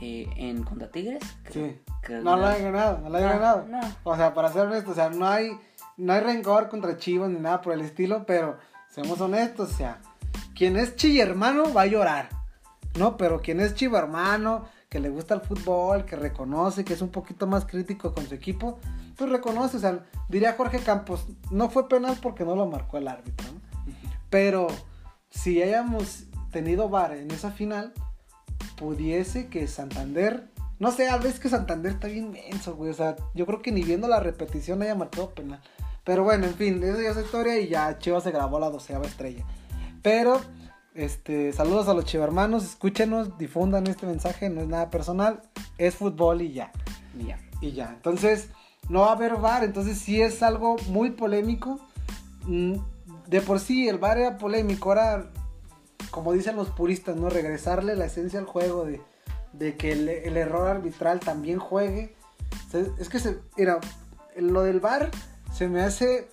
[0.00, 1.78] Eh, en contra Tigres, creo, Sí.
[2.02, 3.66] creo No que lo han ganado, no lo han No, ganado.
[3.68, 3.80] no.
[4.04, 5.58] O sea, para ser honesto, o sea, no hay,
[5.96, 8.58] no hay rencor contra Chivas ni nada por el estilo, pero
[8.90, 9.98] seamos honestos, o sea,
[10.54, 12.28] quien es chi hermano va a llorar,
[12.98, 13.16] ¿no?
[13.16, 17.08] Pero quien es chivo hermano, que le gusta el fútbol, que reconoce, que es un
[17.08, 18.78] poquito más crítico con su equipo,
[19.16, 23.08] pues reconoce, o sea, diría Jorge Campos, no fue penal porque no lo marcó el
[23.08, 23.60] árbitro, ¿no?
[24.30, 24.68] Pero
[25.30, 27.92] si hayamos tenido VAR en esa final,
[28.76, 33.16] pudiese que Santander, no sé, a veces que Santander está bien menso, güey, o sea,
[33.34, 35.60] yo creo que ni viendo la repetición haya marcado penal.
[36.04, 39.06] Pero bueno, en fin, eso ya es historia y ya Chivas se grabó la doceava
[39.06, 39.44] estrella.
[40.02, 40.40] Pero,
[40.94, 45.42] este, saludos a los chivermanos, escúchenos, difundan este mensaje, no es nada personal,
[45.76, 46.72] es fútbol y ya.
[47.18, 47.38] Y ya.
[47.60, 48.48] Y ya, entonces
[48.88, 51.80] no va a haber VAR, entonces sí es algo muy polémico.
[52.46, 52.76] Mm,
[53.26, 55.30] de por sí el VAR era polémico, ahora,
[56.10, 57.30] como dicen los puristas, ¿no?
[57.30, 59.00] Regresarle la esencia al juego de,
[59.52, 62.14] de que el, el error arbitral también juegue.
[62.98, 63.78] Es que se, mira,
[64.36, 65.10] lo del VAR
[65.52, 66.28] se me hace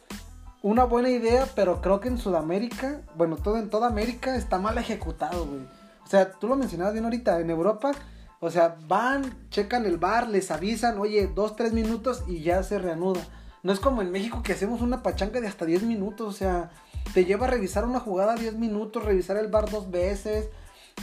[0.64, 4.78] una buena idea, pero creo que en Sudamérica, bueno, todo en toda América está mal
[4.78, 5.62] ejecutado, güey.
[6.06, 7.92] O sea, tú lo mencionabas bien ahorita, en Europa,
[8.40, 12.80] o sea, van, checan el bar, les avisan, oye, dos, tres minutos y ya se
[12.80, 13.22] reanuda.
[13.64, 16.72] No es como en México que hacemos una pachanga de hasta 10 minutos, o sea,
[17.14, 20.50] te lleva a revisar una jugada 10 minutos, revisar el bar dos veces,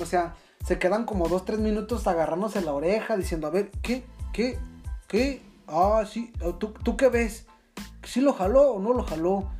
[0.00, 0.34] o sea,
[0.66, 4.04] se quedan como dos, tres minutos agarrándose la oreja, diciendo, a ver, ¿qué?
[4.32, 4.58] ¿Qué?
[5.06, 5.40] ¿Qué?
[5.68, 7.46] Ah, sí, ¿tú, tú qué ves?
[8.04, 9.50] ¿Sí lo jaló o no lo jaló?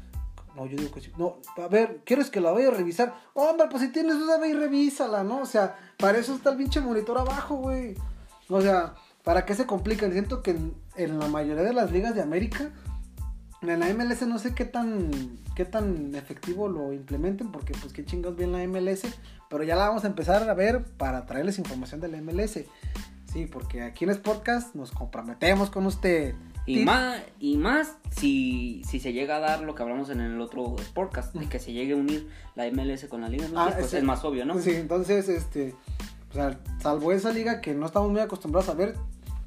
[0.54, 1.12] No, yo digo que sí.
[1.16, 3.14] No, a ver, ¿quieres que la vaya a revisar?
[3.34, 5.40] Hombre, pues si tienes duda, ve y revísala, ¿no?
[5.40, 7.94] O sea, para eso está el pinche monitor abajo, güey.
[8.48, 10.12] O sea, ¿para qué se complican?
[10.12, 12.72] Siento que en, en la mayoría de las ligas de América,
[13.62, 15.10] en la MLS no sé qué tan,
[15.56, 19.02] qué tan efectivo lo implementen, porque pues qué chingados bien la MLS,
[19.50, 22.60] pero ya la vamos a empezar a ver para traerles información de la MLS.
[23.32, 26.34] Sí, porque aquí en Sportcast nos comprometemos con usted.
[26.68, 30.40] Y más, y más si, si se llega a dar lo que hablamos en el
[30.40, 33.74] otro podcast, de que se llegue a unir la MLS con la Liga MX, Ah,
[33.78, 34.58] pues es más obvio, ¿no?
[34.60, 35.74] Sí, entonces, este,
[36.30, 38.96] o sea, salvo esa liga que no estamos muy acostumbrados a ver,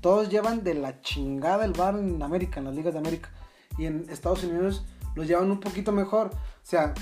[0.01, 3.29] todos llevan de la chingada el bar en América, en las ligas de América.
[3.77, 4.83] Y en Estados Unidos
[5.15, 6.27] los llevan un poquito mejor.
[6.27, 6.93] O sea,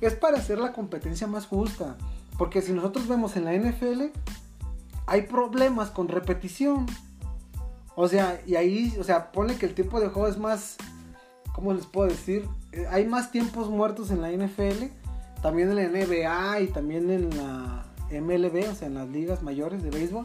[0.00, 1.96] es para hacer la competencia más justa.
[2.36, 4.10] Porque si nosotros vemos en la NFL,
[5.06, 6.86] hay problemas con repetición.
[7.96, 10.76] O sea, y ahí, o sea, pone que el tiempo de juego es más,
[11.54, 12.46] ¿cómo les puedo decir?
[12.72, 14.86] Eh, hay más tiempos muertos en la NFL,
[15.42, 19.82] también en la NBA y también en la MLB, o sea, en las ligas mayores
[19.82, 20.24] de béisbol.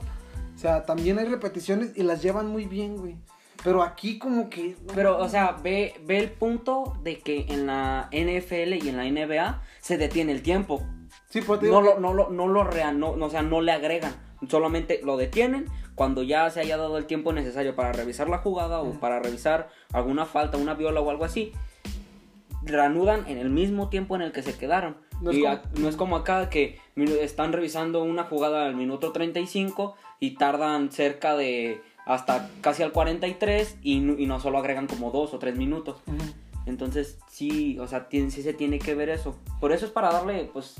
[0.56, 3.18] O sea, también hay repeticiones y las llevan muy bien, güey.
[3.64, 4.78] Pero aquí como que...
[4.86, 8.98] no, Pero, o sea, ve, ve el punto de que en la NFL y en
[8.98, 10.84] la NBA se detiene el tiempo.
[11.30, 12.64] Sí, digo No que- lo, no lo, no lo
[12.94, 14.14] no, no, o sea, no le agregan.
[14.48, 15.66] Solamente lo detienen
[15.96, 19.70] cuando ya se haya dado el tiempo necesario para revisar la jugada o para revisar
[19.94, 21.52] alguna falta, una viola o algo así.
[22.64, 24.98] Reanudan en el mismo tiempo en el que se quedaron.
[25.22, 26.80] No es como- a- no es como acá que
[27.22, 33.78] están revisando una jugada al minuto 35 y tardan cerca de hasta casi al 43
[33.82, 36.02] y, no- y no solo agregan como dos o tres minutos.
[36.66, 39.38] Entonces, sí, o sea, tiene- sí se tiene que ver eso.
[39.62, 40.76] Por eso es para darle, pues,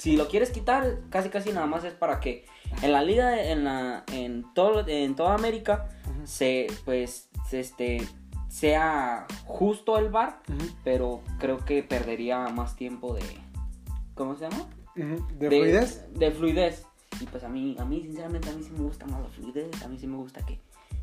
[0.00, 2.46] si lo quieres quitar, casi casi nada más es para que
[2.80, 5.90] en la liga, en la, en todo, en toda América,
[6.24, 8.08] se, pues, se, este,
[8.48, 10.40] sea justo el bar,
[10.84, 13.22] pero creo que perdería más tiempo de,
[14.14, 14.70] ¿cómo se llama?
[14.96, 15.26] Ujú.
[15.38, 16.08] ¿De, fluidez?
[16.14, 16.86] De fluidez.
[17.20, 19.82] Y pues a mí, a mí, sinceramente, a mí sí me gusta más la fluidez.
[19.82, 20.58] A mí sí me gusta que,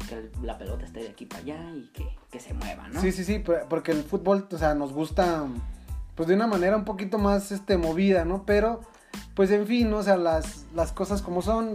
[0.10, 3.00] que la pelota esté de aquí para allá y que, que se mueva, ¿no?
[3.00, 5.46] Sí, sí, sí, porque el fútbol, o sea, nos gusta,
[6.18, 8.44] pues de una manera un poquito más, este, movida, ¿no?
[8.44, 8.82] Pero,
[9.36, 9.98] pues en fin, ¿no?
[9.98, 11.74] o sea, las, las cosas como son,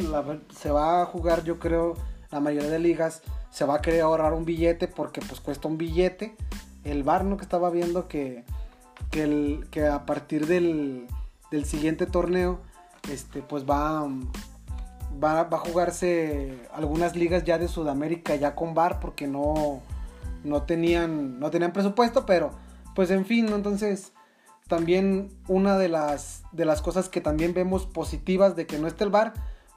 [0.54, 1.94] se va a jugar, yo creo,
[2.32, 5.78] la mayoría de ligas, se va a querer ahorrar un billete porque, pues, cuesta un
[5.78, 6.36] billete.
[6.82, 7.36] El bar, ¿no?
[7.36, 8.44] Que estaba viendo que,
[9.12, 11.06] que, el, que a partir del,
[11.52, 12.58] del siguiente torneo,
[13.08, 14.02] este, pues va,
[15.22, 19.82] va, va a jugarse algunas ligas ya de Sudamérica ya con bar porque no,
[20.42, 22.50] no tenían, no tenían presupuesto, pero
[22.96, 23.56] pues en fin, ¿no?
[23.56, 24.12] entonces
[24.72, 29.04] también una de las, de las cosas que también vemos positivas de que no esté
[29.04, 29.34] el bar,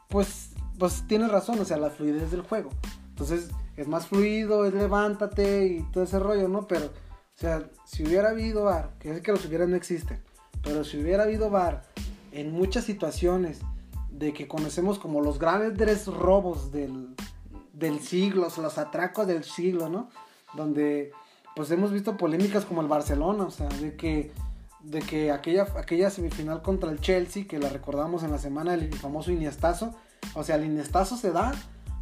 [0.07, 2.69] pues, pues tienes razón, o sea, la fluidez del juego.
[3.09, 6.65] Entonces es más fluido, es levántate y todo ese rollo, ¿no?
[6.65, 10.23] Pero, o sea, si hubiera habido bar, que es que los hubiera no existen,
[10.63, 11.83] pero si hubiera habido bar
[12.31, 13.59] en muchas situaciones
[14.09, 17.17] de que conocemos como los grandes robos del,
[17.73, 20.07] del siglo, los atracos del siglo, ¿no?
[20.55, 21.11] Donde
[21.53, 24.31] pues hemos visto polémicas como el Barcelona, o sea, de que,
[24.85, 28.93] de que aquella, aquella semifinal contra el Chelsea, que la recordamos en la semana del
[28.93, 29.95] famoso Iniestazo,
[30.35, 31.53] o sea, el Iniestazo se da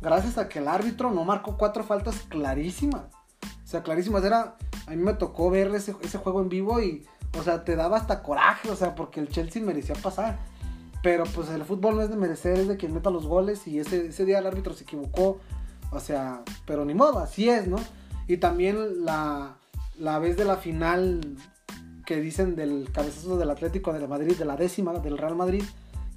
[0.02, 3.04] gracias a que el árbitro no marcó cuatro faltas clarísimas.
[3.42, 4.24] O sea, clarísimas.
[4.24, 7.06] Era, a mí me tocó ver ese, ese juego en vivo y,
[7.40, 10.40] o sea, te daba hasta coraje, o sea, porque el Chelsea merecía pasar.
[11.02, 13.80] Pero pues el fútbol no es de merecer, es de quien meta los goles y
[13.80, 15.40] ese, ese día el árbitro se equivocó.
[15.92, 17.78] O sea, pero ni modo, así es, ¿no?
[18.28, 19.58] Y también la,
[19.98, 21.38] la vez de la final
[22.06, 25.64] que dicen del cabezazo del Atlético de Madrid, de la décima del Real Madrid,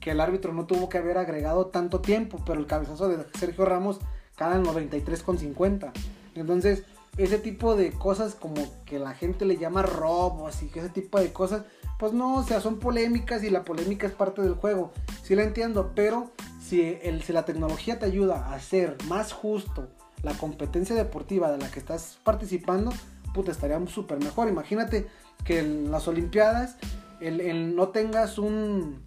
[0.01, 3.65] que el árbitro no tuvo que haber agregado tanto tiempo, pero el cabezazo de Sergio
[3.65, 3.99] Ramos
[4.37, 5.93] cada en 93,50.
[6.35, 6.85] Entonces,
[7.17, 11.33] ese tipo de cosas como que la gente le llama robos y ese tipo de
[11.33, 11.63] cosas,
[11.99, 14.93] pues no, o sea, son polémicas y la polémica es parte del juego.
[15.23, 16.31] Sí la entiendo, pero
[16.61, 19.89] si, la tecnología te ayuda a hacer más justo
[20.23, 22.93] la competencia deportiva de la que estás participando,
[23.33, 24.49] puta, estaría súper mejor.
[24.49, 25.07] Imagínate
[25.45, 26.77] que en las Olimpiadas
[27.21, 29.03] el, el no tengas un,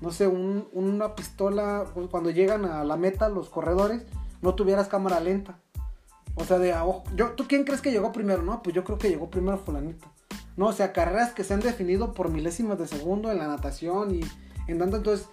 [0.00, 4.02] no sé, un, una pistola, pues, cuando llegan a la meta los corredores,
[4.42, 5.58] no tuvieras cámara lenta.
[6.36, 8.42] O sea, de, ojo- yo, ¿tú quién crees que llegó primero?
[8.42, 10.06] No, pues yo creo que llegó primero fulanito.
[10.56, 14.14] No, o sea, carreras que se han definido por milésimas de segundo en la natación
[14.14, 14.20] y
[14.68, 15.26] en tanto, entonces,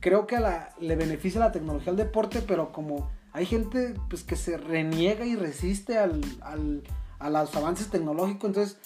[0.00, 4.24] creo que a la, le beneficia la tecnología al deporte, pero como hay gente pues
[4.24, 6.82] que se reniega y resiste al, al-
[7.18, 8.78] a los avances tecnológicos, entonces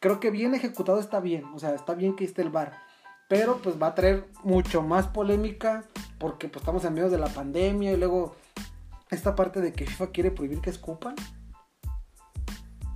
[0.00, 2.72] creo que bien ejecutado está bien, o sea, está bien que esté el bar,
[3.28, 5.84] pero pues va a traer mucho más polémica
[6.18, 8.36] porque pues estamos en medio de la pandemia y luego
[9.10, 11.14] esta parte de que FIFA quiere prohibir que escupan.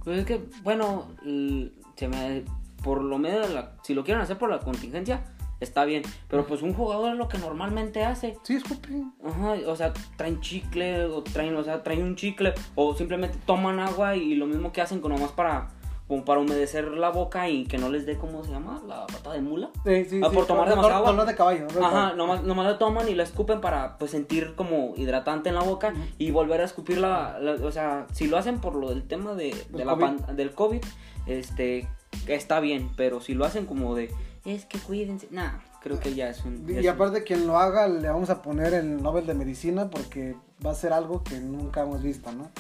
[0.05, 2.45] Pues es que, bueno, l- se me,
[2.83, 5.23] por lo medio de la, si lo quieren hacer por la contingencia,
[5.61, 6.03] está bien.
[6.29, 8.37] Pero pues un jugador es lo que normalmente hace.
[8.43, 9.13] Sí, escupen.
[9.25, 13.79] Ajá, o sea, traen chicle, o traen, o sea, traen un chicle, o simplemente toman
[13.79, 15.69] agua y lo mismo que hacen con nomás para,
[16.13, 18.83] como para humedecer la boca y que no les dé, ¿cómo se llama?
[18.87, 19.71] La pata de mula.
[19.83, 21.11] Sí, sí, Ah, sí, por tomar dolor- demasiada agua.
[21.13, 21.67] dolor de caballo.
[21.69, 22.17] de Ajá, caballo.
[22.17, 25.95] nomás, nomás la toman y la escupen para pues sentir como hidratante en la boca
[26.19, 29.33] y volver a escupir la, la- o sea, si lo hacen por lo del tema
[29.35, 30.03] de, de Del la COVID.
[30.21, 30.83] pan- del COVID,
[31.27, 31.89] este,
[32.27, 34.11] está bien, pero si lo hacen como de,
[34.45, 36.67] es que cuídense, nah, creo que ya es un...
[36.69, 39.89] Y es un- aparte quien lo haga le vamos a poner el Nobel de Medicina
[39.89, 42.51] porque va a ser algo que nunca hemos visto, ¿no?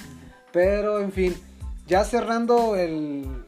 [0.53, 1.35] Pero en fin,
[1.87, 3.45] ya cerrando el,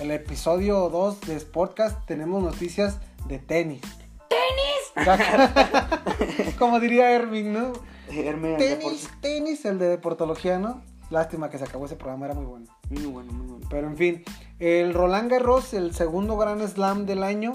[0.00, 3.82] el episodio 2 de Sportcast, tenemos noticias de tenis.
[4.28, 5.06] ¡Tenis!
[6.58, 7.72] Como diría Erving, ¿no?
[8.08, 10.82] Tenis, tenis, el de deportología, ¿no?
[11.10, 12.66] Lástima que se acabó ese programa, era muy bueno.
[12.90, 13.66] Muy bueno, muy bueno.
[13.70, 14.24] Pero en fin,
[14.58, 17.52] el Roland Garros, el segundo Grand Slam del año,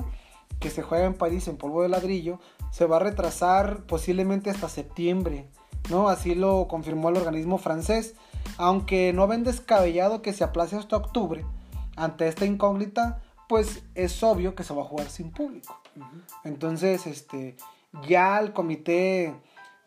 [0.60, 2.40] que se juega en París en polvo de ladrillo,
[2.72, 5.48] se va a retrasar posiblemente hasta septiembre,
[5.90, 6.08] ¿no?
[6.08, 8.16] Así lo confirmó el organismo francés,
[8.58, 11.46] aunque no ven descabellado que se aplace hasta octubre.
[11.96, 15.82] Ante esta incógnita, pues es obvio que se va a jugar sin público.
[16.44, 17.58] Entonces, este,
[18.08, 19.36] ya el comité,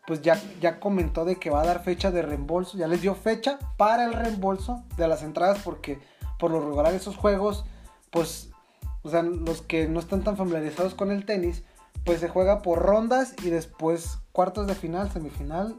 [0.05, 3.15] pues ya, ya comentó de que va a dar fecha de reembolso, ya les dio
[3.15, 5.99] fecha para el reembolso de las entradas porque
[6.37, 7.65] por lo regular esos juegos,
[8.11, 8.49] pues,
[9.01, 11.63] o sea, los que no están tan familiarizados con el tenis,
[12.03, 15.75] pues se juega por rondas y después cuartos de final, semifinal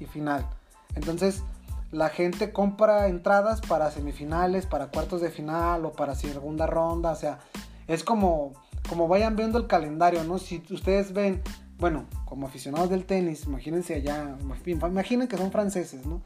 [0.00, 0.48] y final.
[0.94, 1.42] Entonces,
[1.90, 7.16] la gente compra entradas para semifinales, para cuartos de final o para segunda ronda, o
[7.16, 7.38] sea,
[7.86, 8.52] es como,
[8.88, 10.38] como vayan viendo el calendario, ¿no?
[10.38, 11.42] Si ustedes ven,
[11.78, 14.36] bueno, como aficionados del tenis, imagínense allá,
[14.66, 16.20] imaginen que son franceses, ¿no?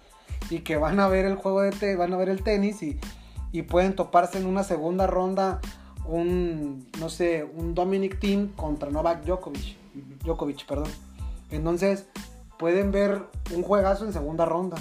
[0.51, 2.99] Y que van a ver el juego de tenis, van a ver el tenis y,
[3.53, 5.61] y pueden toparse en una segunda ronda
[6.07, 9.77] un, no sé, un Dominic Thiem contra Novak Djokovic,
[10.25, 10.91] Djokovic, perdón.
[11.51, 12.07] Entonces,
[12.59, 13.23] pueden ver
[13.55, 14.79] un juegazo en segunda ronda.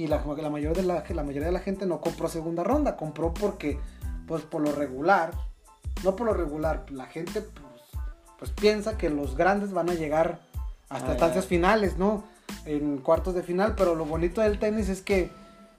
[0.00, 2.96] Y la, la, mayoría de la, la mayoría de la gente no compró segunda ronda,
[2.96, 3.78] compró porque,
[4.26, 5.32] pues por lo regular,
[6.02, 7.82] no por lo regular, la gente pues,
[8.38, 10.40] pues piensa que los grandes van a llegar
[10.88, 11.48] hasta Ah, estancias ya.
[11.50, 12.24] finales, ¿no?
[12.64, 15.30] En cuartos de final, pero lo bonito del tenis es que,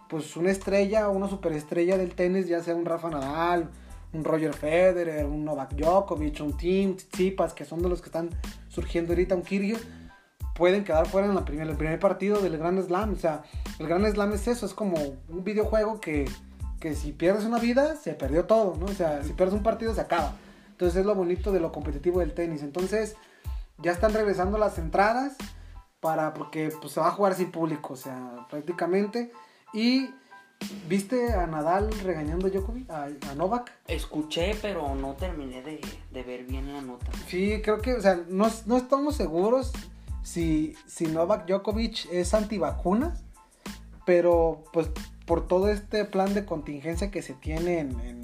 [0.08, 3.70] pues una estrella, una superestrella del tenis, ya sea un Rafa Nadal,
[4.14, 8.30] un Roger Federer, un Novak Djokovic, un Tim Tsitsipas, que son de los que están
[8.70, 9.82] surgiendo ahorita, un Kyrgios,
[10.56, 13.14] pueden quedar fuera en la primer, el primer partido del Grand Slam.
[13.14, 13.44] O sea,
[13.80, 14.98] el Grand Slam es eso, es como
[15.30, 16.30] un videojuego que,
[16.80, 18.86] que si pierdes una vida, se perdió todo, ¿no?
[18.86, 20.34] O sea, si pierdes un partido, se acaba.
[20.72, 22.64] Entonces es lo bonito de lo competitivo del tenis.
[22.64, 23.16] Entonces,
[23.78, 25.36] ya están regresando las entradas
[26.00, 29.32] para, porque pues, se va a jugar sin público, o sea, prácticamente.
[29.74, 30.10] Y
[30.88, 33.72] ¿Viste a Nadal regañando a Djokovic, a, a Novak?
[33.88, 35.82] Escuché, pero no terminé de,
[36.12, 37.08] de ver bien la nota.
[37.28, 39.72] Sí, creo que, o sea, no, no estamos seguros
[40.24, 43.24] si, si Novak Djokovic es antivacunas,
[44.06, 44.90] pero pues
[45.26, 48.22] por todo este plan de contingencia que se tiene en,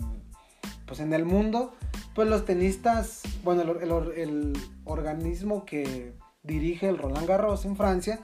[0.85, 1.73] pues, en el mundo,
[2.15, 4.53] pues los tenistas, bueno, el,
[4.85, 8.19] organismo que dirige el Roland Garros en Francia,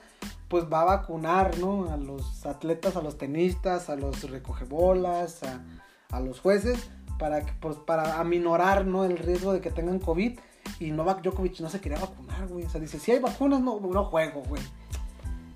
[0.47, 1.91] pues va a vacunar, ¿no?
[1.91, 5.61] A los atletas, a los tenistas, a los recogebolas, a,
[6.09, 9.03] a los jueces, para, pues, para aminorar, ¿no?
[9.05, 10.39] El riesgo de que tengan COVID.
[10.79, 12.65] Y Novak Djokovic no se quería vacunar, güey.
[12.65, 14.61] O sea, dice, si hay vacunas, no, no juego, güey.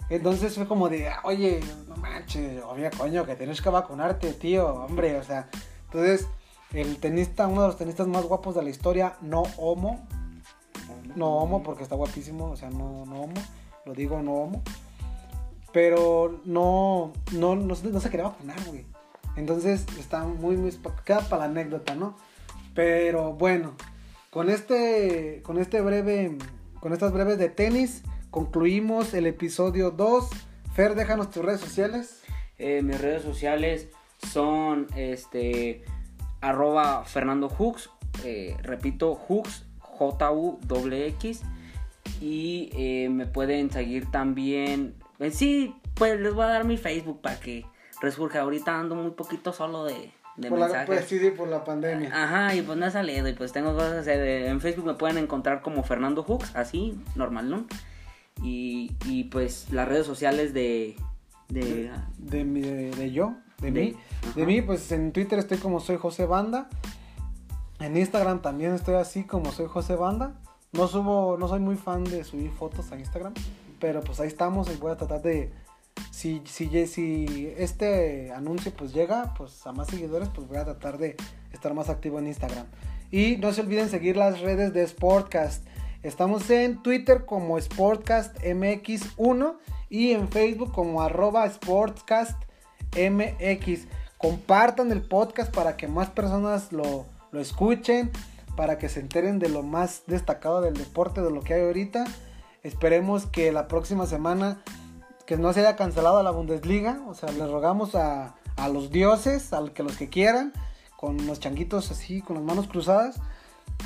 [0.09, 5.17] Entonces fue como de, oye, no manches, obvio, coño, que tienes que vacunarte, tío, hombre.
[5.17, 5.49] O sea,
[5.85, 6.27] entonces,
[6.73, 10.07] el tenista, uno de los tenistas más guapos de la historia, no homo.
[11.15, 13.41] No homo, porque está guapísimo, o sea, no, no homo.
[13.85, 14.63] Lo digo, no homo.
[15.73, 18.85] Pero no, no, no, no se quería vacunar, güey.
[19.35, 20.71] Entonces está muy, muy,
[21.05, 22.15] queda para la anécdota, ¿no?
[22.73, 23.73] Pero bueno,
[24.37, 26.37] con este, con este breve,
[26.79, 30.29] con estas breves de tenis, concluimos el episodio 2.
[30.75, 32.21] Fer, déjanos tus redes sociales.
[32.59, 33.87] Eh, mis redes sociales
[34.31, 35.83] son, este,
[36.39, 37.51] arroba Fernando
[38.23, 41.41] eh, repito, Hooks, J-U-X.
[42.21, 44.93] Y eh, me pueden seguir también.
[45.31, 47.65] Sí, pues les voy a dar mi Facebook para que
[48.01, 48.41] resurja.
[48.41, 50.87] Ahorita ando muy poquito solo de, de por la, mensajes.
[50.87, 52.09] pues sí, sí, por la pandemia.
[52.13, 54.21] Ajá, y pues no he salido y pues tengo cosas que hacer.
[54.47, 57.65] En Facebook me pueden encontrar como Fernando Hooks, así, normal, ¿no?
[58.41, 60.95] Y, y pues las redes sociales de...
[61.49, 63.95] de De, de, de yo, de, mí.
[64.35, 66.69] De mí, pues en Twitter estoy como soy José Banda.
[67.79, 70.33] En Instagram también estoy así como soy José Banda.
[70.71, 73.33] No subo, no soy muy fan de subir fotos a Instagram.
[73.79, 75.51] Pero pues ahí estamos y voy a tratar de.
[76.17, 81.15] Si, si, este anuncio pues llega pues a más seguidores, pues voy a tratar de
[81.53, 82.65] estar más activo en Instagram.
[83.11, 85.63] Y no se olviden seguir las redes de Sportcast.
[86.01, 89.57] Estamos en Twitter como Sportcast MX1
[89.91, 92.41] y en Facebook como arroba Sportcast
[92.95, 93.85] MX.
[94.17, 98.09] Compartan el podcast para que más personas lo, lo escuchen,
[98.55, 102.05] para que se enteren de lo más destacado del deporte, de lo que hay ahorita.
[102.63, 104.63] Esperemos que la próxima semana
[105.27, 107.01] que no se haya cancelado la Bundesliga.
[107.07, 110.53] O sea, les rogamos a, a los dioses, a que los que quieran,
[110.95, 113.19] con los changuitos así, con las manos cruzadas,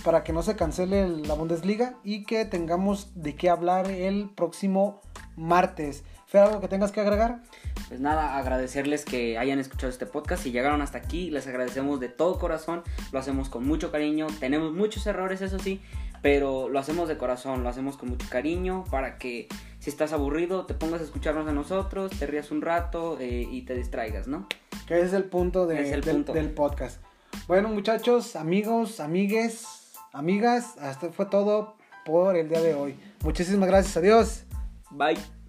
[0.06, 5.02] para que no se cancele la Bundesliga y que tengamos de qué hablar el próximo
[5.36, 6.04] martes.
[6.32, 7.42] Fer, ¿algo que tengas que agregar?
[7.90, 10.44] Pues nada, agradecerles que hayan escuchado este podcast.
[10.44, 12.84] Si llegaron hasta aquí, les agradecemos de todo corazón.
[13.12, 14.28] Lo hacemos con mucho cariño.
[14.40, 15.82] Tenemos muchos errores, eso sí,
[16.22, 20.66] pero lo hacemos de corazón, lo hacemos con mucho cariño para que si estás aburrido
[20.66, 24.48] te pongas a escucharnos a nosotros, te rías un rato eh, y te distraigas, ¿no?
[24.88, 26.32] Que ese es el punto, de- Es el del, punto.
[26.34, 27.02] del podcast.
[27.48, 29.66] Bueno, muchachos, amigos, amigues,
[30.14, 31.76] amigas, hasta fue todo
[32.06, 32.98] por el día de hoy.
[33.22, 34.44] Muchísimas gracias, adiós.
[34.92, 35.41] Bye.